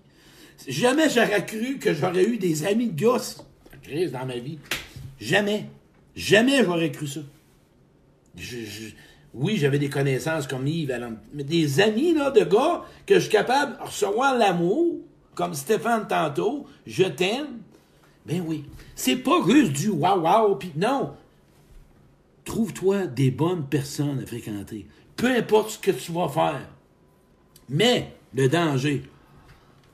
[0.68, 3.44] Jamais j'aurais cru que j'aurais eu des amis de gosses
[4.12, 4.58] dans ma vie.
[5.20, 5.66] Jamais.
[6.14, 7.20] Jamais j'aurais cru ça.
[9.34, 10.94] Oui, j'avais des connaissances comme Yves,
[11.32, 14.96] mais des amis de gars que je suis capable de recevoir l'amour,
[15.34, 17.60] comme Stéphane tantôt, je t'aime.
[18.26, 18.64] Ben oui.
[18.94, 21.12] C'est pas juste du waouh waouh, puis non.
[22.44, 24.86] Trouve-toi des bonnes personnes à fréquenter.
[25.16, 26.68] Peu importe ce que tu vas faire.
[27.68, 29.04] Mais le danger,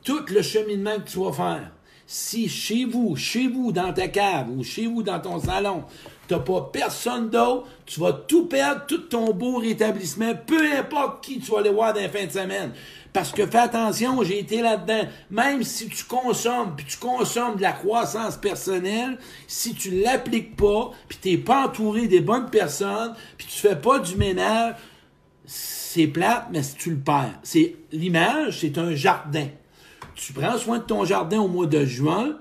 [0.02, 1.72] tout le cheminement que tu vas faire,
[2.06, 5.84] si chez vous, chez vous, dans ta cave ou chez vous, dans ton salon,
[6.28, 11.40] t'as pas personne d'autre, tu vas tout perdre, tout ton beau rétablissement, peu importe qui
[11.40, 12.72] tu vas aller voir dans la fin de semaine.
[13.12, 15.08] Parce que fais attention, j'ai été là-dedans.
[15.30, 20.92] Même si tu consommes, puis tu consommes de la croissance personnelle, si tu l'appliques pas,
[21.08, 24.76] puis t'es pas entouré des bonnes personnes, puis tu fais pas du ménage,
[25.46, 27.40] c'est plate, mais si tu le perds.
[27.42, 29.48] C'est l'image, c'est un jardin
[30.18, 32.36] tu prends soin de ton jardin au mois de juin,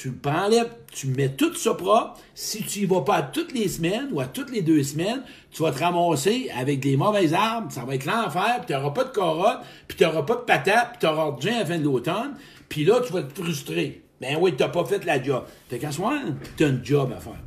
[0.00, 2.20] tu le tu mets tout ça propre.
[2.32, 5.60] Si tu y vas pas toutes les semaines ou à toutes les deux semaines, tu
[5.60, 9.02] vas te ramasser avec des mauvaises arbres, ça va être l'enfer, puis tu n'auras pas
[9.02, 9.58] de carottes,
[9.88, 12.36] puis tu n'auras pas de patates, puis tu auras rien à la fin de l'automne,
[12.68, 14.04] puis là, tu vas te frustrer.
[14.20, 15.44] Ben oui, tu n'as pas fait la job.
[15.68, 16.20] Fait ce moment,
[16.56, 17.42] tu as un job à faire.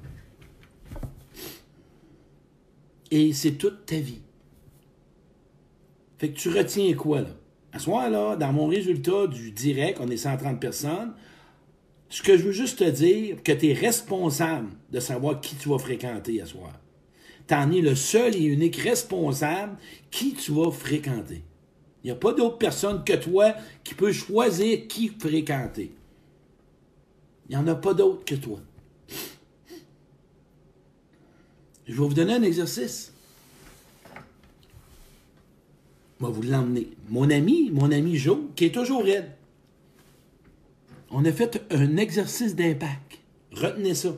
[3.11, 4.23] Et c'est toute ta vie.
[6.17, 7.29] Fait que tu retiens quoi, là?
[7.71, 11.13] À ce moment-là, dans mon résultat du direct, on est 130 personnes.
[12.11, 15.69] Ce que je veux juste te dire, que tu es responsable de savoir qui tu
[15.69, 16.73] vas fréquenter à soir.
[17.47, 19.77] Tu en es le seul et unique responsable
[20.11, 21.41] qui tu vas fréquenter.
[22.03, 23.53] Il n'y a pas d'autre personne que toi
[23.85, 25.93] qui peut choisir qui fréquenter.
[27.49, 28.59] Il n'y en a pas d'autre que toi.
[31.87, 33.13] Je vais vous donner un exercice
[36.19, 36.89] va vous l'emmener.
[37.09, 39.31] Mon ami, mon ami Joe, qui est toujours raide,
[41.11, 43.19] on a fait un exercice d'impact.
[43.51, 44.13] Retenez ça.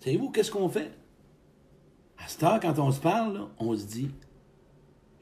[0.00, 0.90] Savez-vous qu'est-ce qu'on fait?
[2.18, 4.10] À cette heure, quand on se parle, on se dit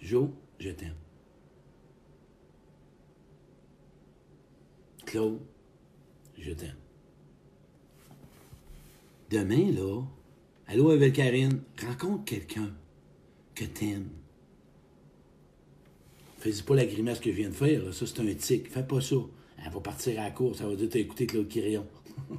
[0.00, 0.94] Joe, je t'aime.
[5.04, 5.38] Claude,
[6.38, 6.76] je t'aime.
[9.30, 10.02] Demain, là,
[10.66, 12.70] allô avec Karine, rencontre quelqu'un
[13.54, 14.10] que t'aimes
[16.38, 18.70] Fais pas la grimace que je viens de faire, ça c'est un tic.
[18.70, 19.16] Fais pas ça.
[19.64, 21.86] Elle va partir à la course, ça va dire t'as écouté Claude Quirion.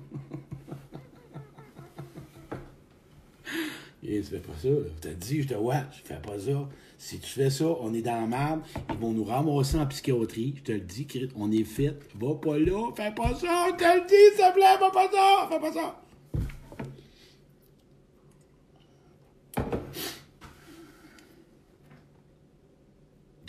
[4.04, 4.70] Et tu fais pas ça.
[5.02, 6.70] T'as dit, je te watch, fais pas ça.
[6.98, 10.54] Si tu fais ça, on est dans la merde, ils vont nous ramasser en psychiatrie.
[10.58, 11.98] Je te le dis, on est fait.
[12.16, 15.12] Va pas là, fais pas ça, je te le dis, s'il te plaît, va pas
[15.12, 16.02] ça, fais pas ça.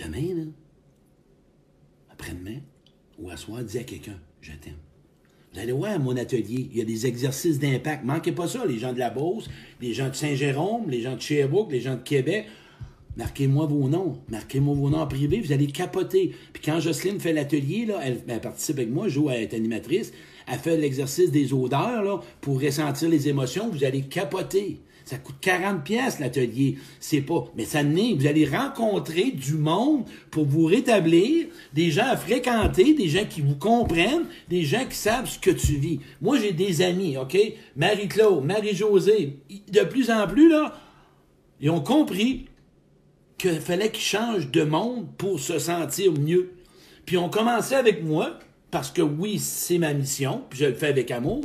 [0.09, 0.53] demain, après-demain,
[3.19, 4.75] ou à soir, dis à quelqu'un, je t'aime.
[5.53, 8.05] Vous allez voir mon atelier, il y a des exercices d'impact.
[8.05, 9.49] Manquez pas ça, les gens de la Beauce,
[9.81, 12.47] les gens de Saint-Jérôme, les gens de Sherbrooke, les gens de Québec.
[13.17, 14.19] Marquez-moi vos noms.
[14.29, 16.35] Marquez-moi vos noms en privé, vous allez capoter.
[16.53, 20.13] Puis quand Jocelyne fait l'atelier, là, elle, elle, participe avec moi, joue à être animatrice,
[20.47, 24.81] elle fait l'exercice des odeurs là, pour ressentir les émotions, vous allez capoter.
[25.09, 26.77] Ça coûte 40 pièces l'atelier.
[27.01, 32.09] C'est pas, mais ça n'est, vous allez rencontrer du monde pour vous rétablir, des gens
[32.11, 36.01] à fréquenter, des gens qui vous comprennent, des gens qui savent ce que tu vis.
[36.21, 37.38] Moi, j'ai des amis, OK?
[37.75, 39.38] Marie-Claude, Marie-Josée,
[39.73, 40.79] de plus en plus, là,
[41.62, 42.44] ils ont compris
[43.38, 46.53] qu'il fallait qu'ils changent de monde pour se sentir mieux.
[47.07, 48.38] Puis ils ont commencé avec moi,
[48.71, 51.40] parce que oui, c'est ma mission, puis je le fais avec amour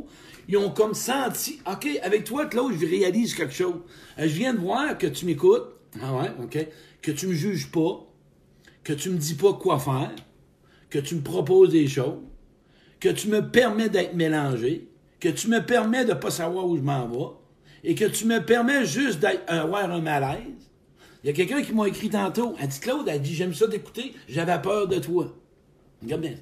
[0.47, 3.82] ils ont comme senti, OK, avec toi, Claude, je réalise quelque chose.
[4.19, 5.67] Euh, je viens de voir que tu m'écoutes.
[6.01, 6.58] Ah ouais, OK.
[7.01, 8.06] Que tu me juges pas.
[8.84, 10.12] Que tu me dis pas quoi faire.
[10.89, 12.19] Que tu me proposes des choses.
[12.99, 14.89] Que tu me permets d'être mélangé.
[15.19, 17.89] Que tu me permets de pas savoir où je m'en vais.
[17.89, 20.39] Et que tu me permets juste d'avoir un malaise.
[21.23, 22.56] Il y a quelqu'un qui m'a écrit tantôt.
[22.60, 25.34] Elle dit Claude, elle dit J'aime ça d'écouter, j'avais peur de toi.
[26.01, 26.36] Regarde bien.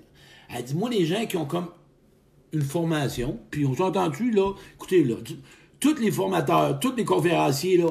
[0.49, 1.69] Elle dit Moi, les gens qui ont comme
[2.53, 5.15] une formation, puis on s'est entendu, là, écoutez, là,
[5.79, 7.89] tous les formateurs, tous les conférenciers, là,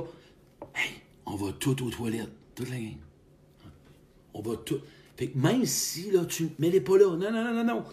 [0.75, 0.91] hey,
[1.27, 2.97] on va tout aux toilettes, toute la gang.
[4.35, 4.81] On va tout.
[5.17, 7.85] Fait que même si, là, tu mets les pas là, non, non, non, non, non.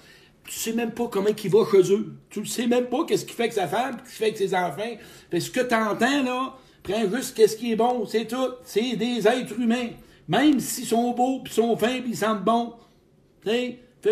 [0.43, 2.13] Tu sais même pas comment il va chez eux.
[2.29, 4.37] Tu ne sais même pas qu'est-ce qu'il fait avec sa femme, qu'est-ce qu'il fait avec
[4.37, 4.97] ses enfants.
[5.29, 8.53] Fait que ce que tu entends, là, prends juste qu'est-ce qui est bon, c'est tout.
[8.63, 9.89] C'est des êtres humains.
[10.27, 12.73] Même s'ils sont beaux, puis sont fins, puis ils sentent bon.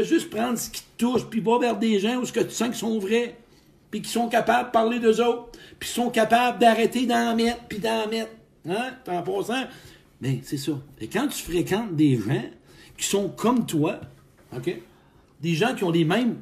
[0.03, 2.51] Juste prendre ce qui te touche, puis va vers des gens où ce que tu
[2.51, 3.35] sens qu'ils sont vrais,
[3.91, 7.79] puis qui sont capables de parler d'eux autres, puis sont capables d'arrêter d'en mettre, puis
[7.79, 8.31] d'en mettre.
[8.67, 8.91] Hein?
[9.07, 9.63] En passant,
[10.21, 10.73] mais c'est ça.
[10.99, 12.43] Et quand tu fréquentes des gens
[12.97, 13.99] qui sont comme toi,
[14.55, 14.75] OK?
[15.41, 16.37] Des gens qui ont les mêmes,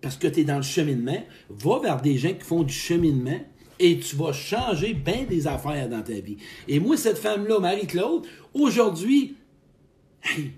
[0.00, 3.40] parce que tu es dans le cheminement, va vers des gens qui font du cheminement
[3.78, 6.36] et tu vas changer bien des affaires dans ta vie.
[6.66, 9.36] Et moi, cette femme-là, Marie-Claude, aujourd'hui,
[10.24, 10.52] hey,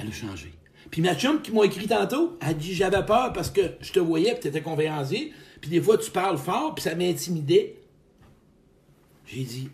[0.00, 0.52] elle a changé.
[0.90, 4.00] Puis ma chum qui m'a écrit tantôt, elle dit j'avais peur parce que je te
[4.00, 7.76] voyais, puis tu étais conférencier, puis des fois tu parles fort, puis ça m'intimidait.
[9.26, 9.68] J'ai dit.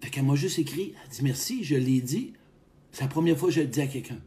[0.00, 2.34] Fait qu'elle m'a juste écrit, elle dit merci, je l'ai dit.
[2.92, 4.20] C'est la première fois que je le dis à quelqu'un.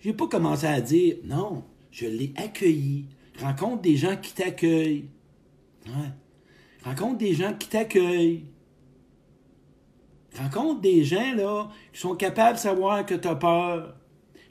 [0.00, 3.06] J'ai pas commencé à dire non, je l'ai accueilli.
[3.40, 5.08] Rencontre des gens qui t'accueillent.
[5.86, 6.10] Ouais.
[6.84, 8.44] Rencontre des gens qui t'accueillent.
[10.38, 13.94] Rencontre des gens là qui sont capables de savoir que tu as peur.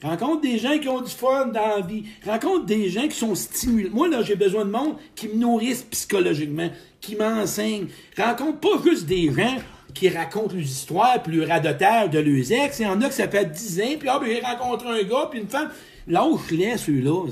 [0.01, 2.03] Rencontre des gens qui ont du fun dans la vie.
[2.25, 3.89] Rencontre des gens qui sont stimulés.
[3.89, 6.69] Moi, là, j'ai besoin de monde qui me nourrissent psychologiquement,
[6.99, 7.87] qui m'enseignent.
[8.17, 9.57] Rencontre pas juste des gens
[9.93, 12.79] qui racontent leurs histoires, puis le de leurs ex.
[12.79, 15.27] Il y en a qui ça fait 10 ans, puis ah, j'ai rencontré un gars,
[15.31, 15.69] puis une femme.
[16.07, 17.27] Là où je laisse, ceux-là,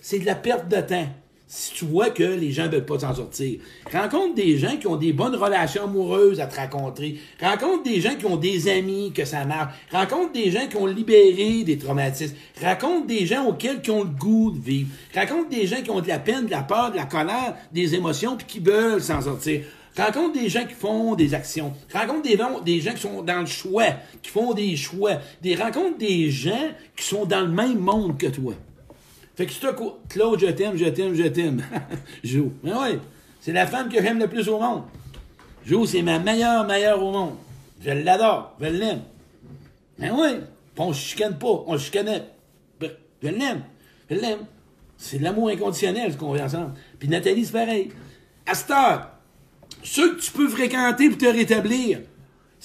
[0.00, 1.08] c'est de la perte de temps
[1.48, 3.60] si tu vois que les gens ne veulent pas s'en sortir.
[3.92, 7.20] Rencontre des gens qui ont des bonnes relations amoureuses à te raconter.
[7.40, 9.72] Rencontre des gens qui ont des amis, que ça marche.
[9.92, 12.34] Rencontre des gens qui ont libéré des traumatismes.
[12.60, 14.88] Rencontre des gens auxquels qui ont le goût de vivre.
[15.14, 17.94] Rencontre des gens qui ont de la peine, de la peur, de la colère, des
[17.94, 19.62] émotions, puis qui veulent s'en sortir.
[19.96, 21.72] Rencontre des gens qui font des actions.
[21.92, 22.22] Rencontre
[22.64, 23.86] des, gens qui sont dans le choix,
[24.20, 25.12] qui font des choix.
[25.40, 25.56] Des
[25.98, 28.54] des gens qui sont dans le même monde que toi.
[29.36, 29.66] Fait que c'est
[30.08, 31.62] Claude, je t'aime, je t'aime, je t'aime.
[32.24, 32.52] Jo.
[32.62, 32.98] Mais oui,
[33.40, 34.84] c'est la femme que j'aime le plus au monde.
[35.64, 37.34] Jo, c'est ma meilleure, meilleure au monde.
[37.84, 39.02] Je l'adore, je l'aime.
[39.98, 40.40] Mais oui,
[40.78, 42.24] on ne chicane pas, on chicanait.
[42.80, 43.62] Je l'aime,
[44.10, 44.46] je l'aime.
[44.96, 46.72] C'est de l'amour inconditionnel, ce qu'on vit ensemble.
[46.98, 47.90] Puis Nathalie, c'est pareil.
[48.70, 49.10] Heure,
[49.82, 52.00] ceux que tu peux fréquenter pour te rétablir,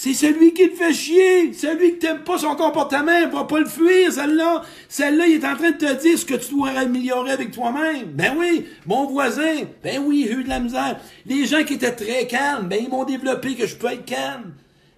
[0.04, 1.54] c'est celui qui te fait chier.
[1.54, 4.64] Celui qui t'aime pas son comportement, va pas le fuir, celle-là.
[4.90, 8.06] Celle-là, il est en train de te dire ce que tu dois améliorer avec toi-même.
[8.08, 9.58] Ben oui, mon voisin.
[9.84, 11.00] Ben oui, j'ai eu de la misère.
[11.28, 14.54] Les gens qui étaient très calmes, ben ils m'ont développé que je peux être calme.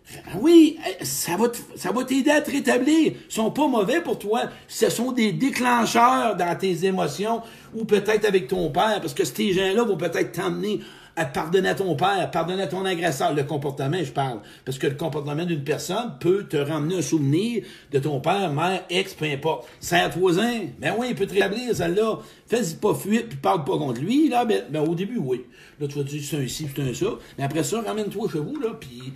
[0.09, 3.11] Ben oui, eh, ça va, ça va t'aider à te rétablir.
[3.29, 4.43] Ils sont pas mauvais pour toi.
[4.69, 7.41] Ce sont des déclencheurs dans tes émotions
[7.75, 10.79] ou peut-être avec ton père, parce que ces gens-là vont peut-être t'emmener
[11.15, 13.33] à pardonner à ton père, pardonner à ton agresseur.
[13.33, 14.39] Le comportement, je parle.
[14.65, 18.83] Parce que le comportement d'une personne peut te ramener un souvenir de ton père, mère,
[18.89, 19.67] ex, peu importe.
[19.79, 22.19] Serre voisin, ben oui, il peut te rétablir, celle-là.
[22.47, 24.29] Fais-y pas fuite, puis parle pas contre lui.
[24.29, 25.43] Là, ben, ben au début, oui.
[25.79, 27.17] Là, tu vas dire, c'est un ci, c'est un ça.
[27.37, 29.13] Mais après ça, ramène-toi chez vous, là, puis...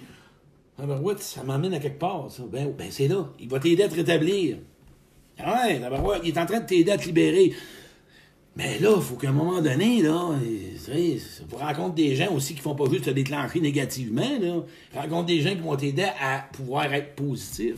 [0.79, 2.43] Ah ben ouais, ça m'amène à quelque part, ça.
[2.51, 3.27] Ben, ben c'est là.
[3.39, 4.57] Il va t'aider à te rétablir.
[5.39, 7.53] Ah ouais, ben ouais, il est en train de t'aider à te libérer.
[8.57, 10.31] Mais là, il faut qu'à un moment donné, là,
[11.47, 14.63] vous rencontre des gens aussi qui font pas juste se déclencher négativement, là.
[14.95, 17.75] Rencontre des gens qui vont t'aider à pouvoir être positif.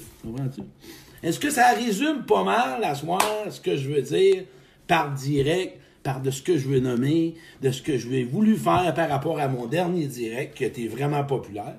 [1.22, 4.46] Est-ce que ça résume pas mal à soir ce que je veux dire
[4.88, 8.56] par direct, par de ce que je veux nommer, de ce que je vais voulu
[8.56, 11.76] faire par rapport à mon dernier direct qui était vraiment populaire?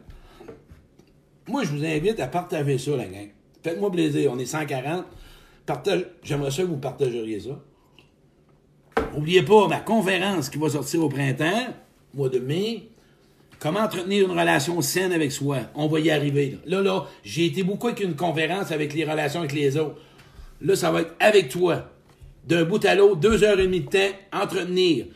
[1.48, 3.30] Moi, je vous invite à partager ça, la gang.
[3.62, 4.30] Faites-moi plaisir.
[4.30, 5.06] On est 140.
[5.64, 6.04] Partage...
[6.22, 7.58] J'aimerais ça que vous partageriez ça.
[9.14, 11.74] N'oubliez pas ma conférence qui va sortir au printemps,
[12.14, 12.88] mois de mai.
[13.58, 15.58] Comment entretenir une relation saine avec soi?
[15.74, 16.58] On va y arriver.
[16.66, 19.96] Là, là, j'ai été beaucoup avec une conférence avec les relations avec les autres.
[20.62, 21.90] Là, ça va être avec toi.
[22.46, 25.06] D'un bout à l'autre, deux heures et demie de temps, entretenir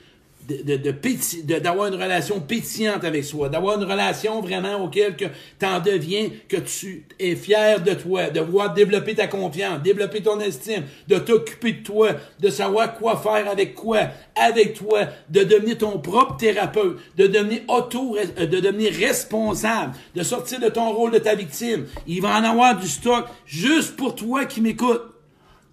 [0.49, 5.24] de, d'avoir une relation pétillante avec soi, d'avoir une relation vraiment auquel que
[5.62, 10.38] en deviens, que tu es fier de toi, de voir développer ta confiance, développer ton
[10.40, 12.09] estime, de t'occuper de toi,
[12.40, 14.01] de savoir quoi faire avec quoi,
[14.36, 20.22] avec toi, de devenir ton propre thérapeute, de devenir auto, euh, de devenir responsable, de
[20.22, 21.86] sortir de ton rôle de ta victime.
[22.07, 25.13] Il va en avoir du stock juste pour toi qui m'écoutes.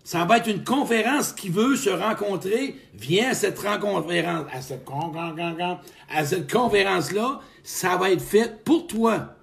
[0.03, 2.75] Ça va être une conférence qui veut se rencontrer.
[2.95, 4.87] Viens à cette conférence, à cette,
[6.09, 7.39] à cette conférence-là.
[7.63, 9.35] Ça va être fait pour toi.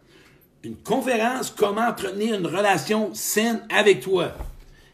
[0.64, 4.32] Une conférence, comment entretenir une relation saine avec toi.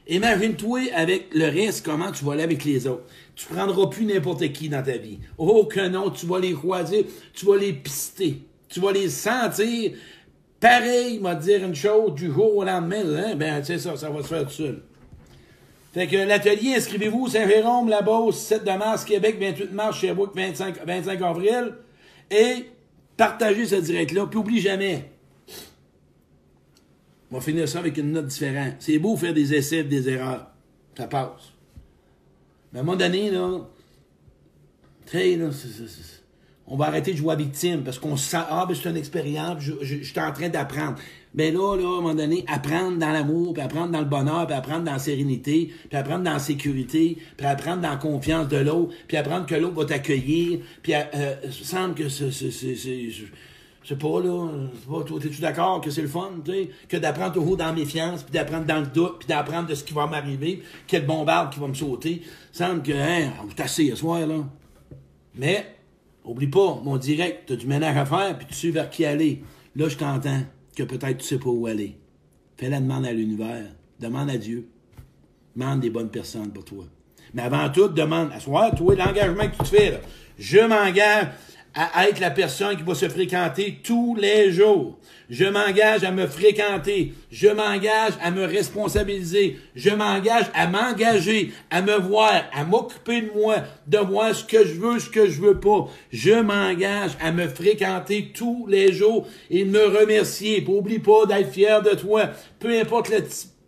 [0.07, 3.05] Imagine-toi avec le reste, comment tu vas aller avec les autres.
[3.35, 5.19] Tu prendras plus n'importe qui dans ta vie.
[5.39, 9.93] Oh que non, tu vas les croiser, tu vas les pister, tu vas les sentir.
[10.61, 13.35] Pareil, m'a dire une chose du jour au lendemain, hein?
[13.35, 14.83] ben c'est ça, ça va se faire tout seul.
[15.95, 20.85] Fait que l'atelier, inscrivez-vous, Saint-Jérôme, La Beauce, 7 de mars, Québec, 28 mars, Sherbrooke, 25,
[20.85, 21.75] 25 avril.
[22.33, 22.69] Et
[23.17, 25.09] partagez ce direct-là, puis oublie jamais.
[27.31, 28.75] On va finir ça avec une note différente.
[28.81, 30.51] C'est beau faire des essais, des erreurs.
[30.99, 31.53] Ça passe.
[32.73, 33.61] Mais à un moment donné, là,
[35.13, 35.51] là,
[36.67, 38.97] on va arrêter de jouer à victime parce qu'on se sent, ah, ben c'est une
[38.97, 40.97] expérience, je, je, je, suis en train d'apprendre.
[41.35, 44.47] Mais là, là, à un moment donné, apprendre dans l'amour, puis apprendre dans le bonheur,
[44.47, 48.49] puis apprendre dans la sérénité, puis apprendre dans la sécurité, puis apprendre dans la confiance
[48.49, 54.21] de l'autre, puis apprendre que l'autre va t'accueillir, puis euh, semble que c'est, c'est pas
[54.21, 54.49] là,
[54.89, 57.73] pas, toi, t'es-tu d'accord que c'est le fun, tu sais, que d'apprendre toujours dans la
[57.73, 61.53] méfiance, puis d'apprendre dans le doute, puis d'apprendre de ce qui va m'arriver, quel bombarde
[61.53, 62.23] qui va me sauter?
[62.53, 64.37] semble que, hein, on assez ce soir, là.
[65.35, 65.74] Mais,
[66.25, 69.43] oublie pas, mon direct, t'as du ménage à faire, puis tu sais vers qui aller.
[69.77, 70.41] Là, je t'entends
[70.77, 71.99] que peut-être tu sais pas où aller.
[72.57, 73.67] Fais la demande à l'univers.
[74.01, 74.69] Demande à Dieu.
[75.57, 76.85] Demande des bonnes personnes pour toi.
[77.33, 79.99] Mais avant tout, demande, à soir, toi, l'engagement que tu te fais, là.
[80.39, 81.29] Je m'engage
[81.75, 84.99] à être la personne qui va se fréquenter tous les jours.
[85.31, 87.15] Je m'engage à me fréquenter.
[87.31, 89.59] Je m'engage à me responsabiliser.
[89.75, 93.57] Je m'engage à m'engager, à me voir, à m'occuper de moi,
[93.87, 95.89] de voir ce que je veux, ce que je veux pas.
[96.13, 100.65] Je m'engage à me fréquenter tous les jours et me remercier.
[100.69, 102.31] Oublie pas d'être fier de toi.
[102.59, 103.23] Peu importe le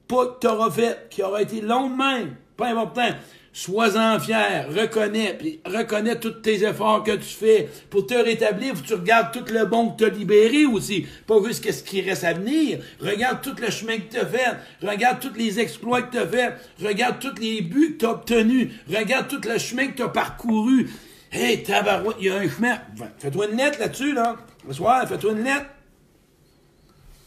[0.09, 2.37] pas que tu auras fait, qui aura été long de même.
[2.57, 3.11] Pas important.
[3.59, 9.33] Sois-en fier, reconnais, reconnais tous tes efforts que tu fais pour te rétablir, tu regardes
[9.33, 12.81] tout le bon que tu as libéré aussi, pas juste ce qui reste à venir.
[13.01, 16.27] Regarde tout le chemin que tu as fait, regarde tous les exploits que tu as
[16.27, 16.53] fait,
[16.85, 20.09] regarde tous les buts que tu as obtenus, regarde tout le chemin que tu as
[20.11, 20.91] parcouru.
[21.33, 22.79] Hey, tabarouette, il y a un chemin.
[23.19, 24.37] Fais-toi une lettre là-dessus, là.
[24.69, 25.65] Le soir, fais-toi une lettre.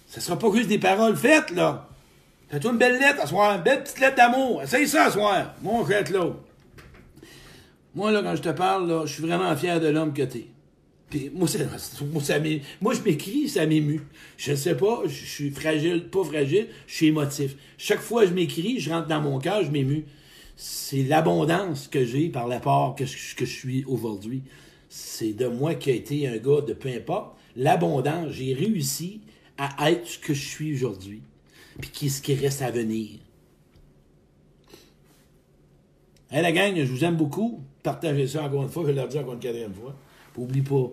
[0.06, 1.89] Ce sera pas juste des paroles faites, là.
[2.50, 4.64] Fais-toi une belle lettre à soir, une belle petite lettre d'amour.
[4.64, 5.54] Essaye ça à soir.
[5.62, 6.36] Mon jette là.
[7.93, 10.47] Moi, là, quand je te parle, là, je suis vraiment fier de l'homme que t'es.
[11.12, 11.60] Puis moi, ça,
[12.12, 12.39] moi, ça
[12.82, 14.02] moi, je m'écris, ça m'émue.
[14.38, 17.56] Je ne sais pas, je suis fragile, pas fragile, je suis émotif.
[17.78, 20.06] Chaque fois que je m'écris, je rentre dans mon cœur, je m'émue.
[20.56, 24.41] C'est l'abondance que j'ai par l'apport que, que je suis aujourd'hui.
[24.89, 27.38] C'est de moi qui a été un gars de peu importe.
[27.56, 29.22] L'abondance, j'ai réussi
[29.58, 31.22] à être ce que je suis aujourd'hui
[31.80, 33.20] puis qu'est-ce qui reste à venir.
[36.32, 37.64] Hey, la gang, je vous aime beaucoup.
[37.82, 39.96] Partagez ça encore une fois, je vais le dire encore une quatrième fois.
[40.38, 40.92] N'oublie pas,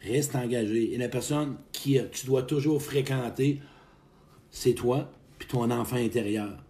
[0.00, 0.94] reste engagé.
[0.94, 3.60] Et la personne qui tu dois toujours fréquenter,
[4.50, 6.62] c'est toi, puis ton enfant intérieur.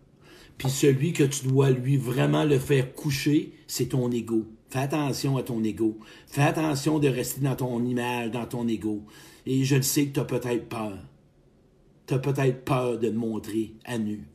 [0.58, 4.46] Puis celui que tu dois lui vraiment le faire coucher, c'est ton ego.
[4.68, 5.98] Fais attention à ton ego.
[6.26, 9.02] Fais attention de rester dans ton image, dans ton ego.
[9.46, 10.98] Et je le sais que tu as peut-être peur.
[12.10, 14.26] Tu as peut-être peur de te montrer à nu.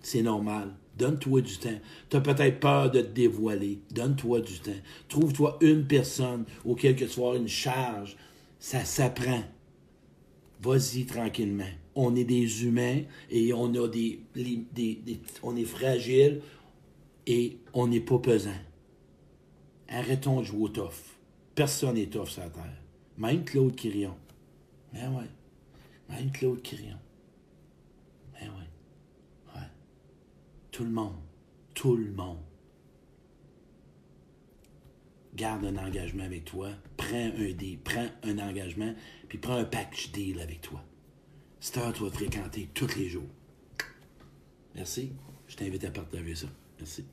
[0.00, 0.72] C'est normal.
[0.96, 1.80] Donne-toi du temps.
[2.08, 3.80] Tu as peut-être peur de te dévoiler.
[3.90, 4.70] Donne-toi du temps.
[5.08, 8.16] Trouve-toi une personne auquel que tu une charge.
[8.60, 9.42] Ça s'apprend.
[10.60, 11.64] Vas-y tranquillement.
[11.96, 14.20] On est des humains et on a des,
[15.42, 16.40] on est fragile
[17.26, 18.60] et on n'est pas pesant.
[19.88, 21.16] Arrêtons de jouer au tough.
[21.56, 22.80] Personne n'est tough sur la terre.
[23.18, 24.14] Même Claude Quirion.
[24.92, 26.14] Ben ouais.
[26.16, 26.98] Même Claude Quirion.
[30.74, 31.14] Tout le monde.
[31.72, 32.40] Tout le monde.
[35.36, 36.70] Garde un engagement avec toi.
[36.96, 37.78] Prends un deal.
[37.78, 38.92] Prends un engagement.
[39.28, 40.84] Puis prends un package deal avec toi.
[41.60, 43.30] C'est à toi de fréquenter tous les jours.
[44.74, 45.12] Merci.
[45.46, 46.48] Je t'invite à partager ça.
[46.78, 47.04] Merci.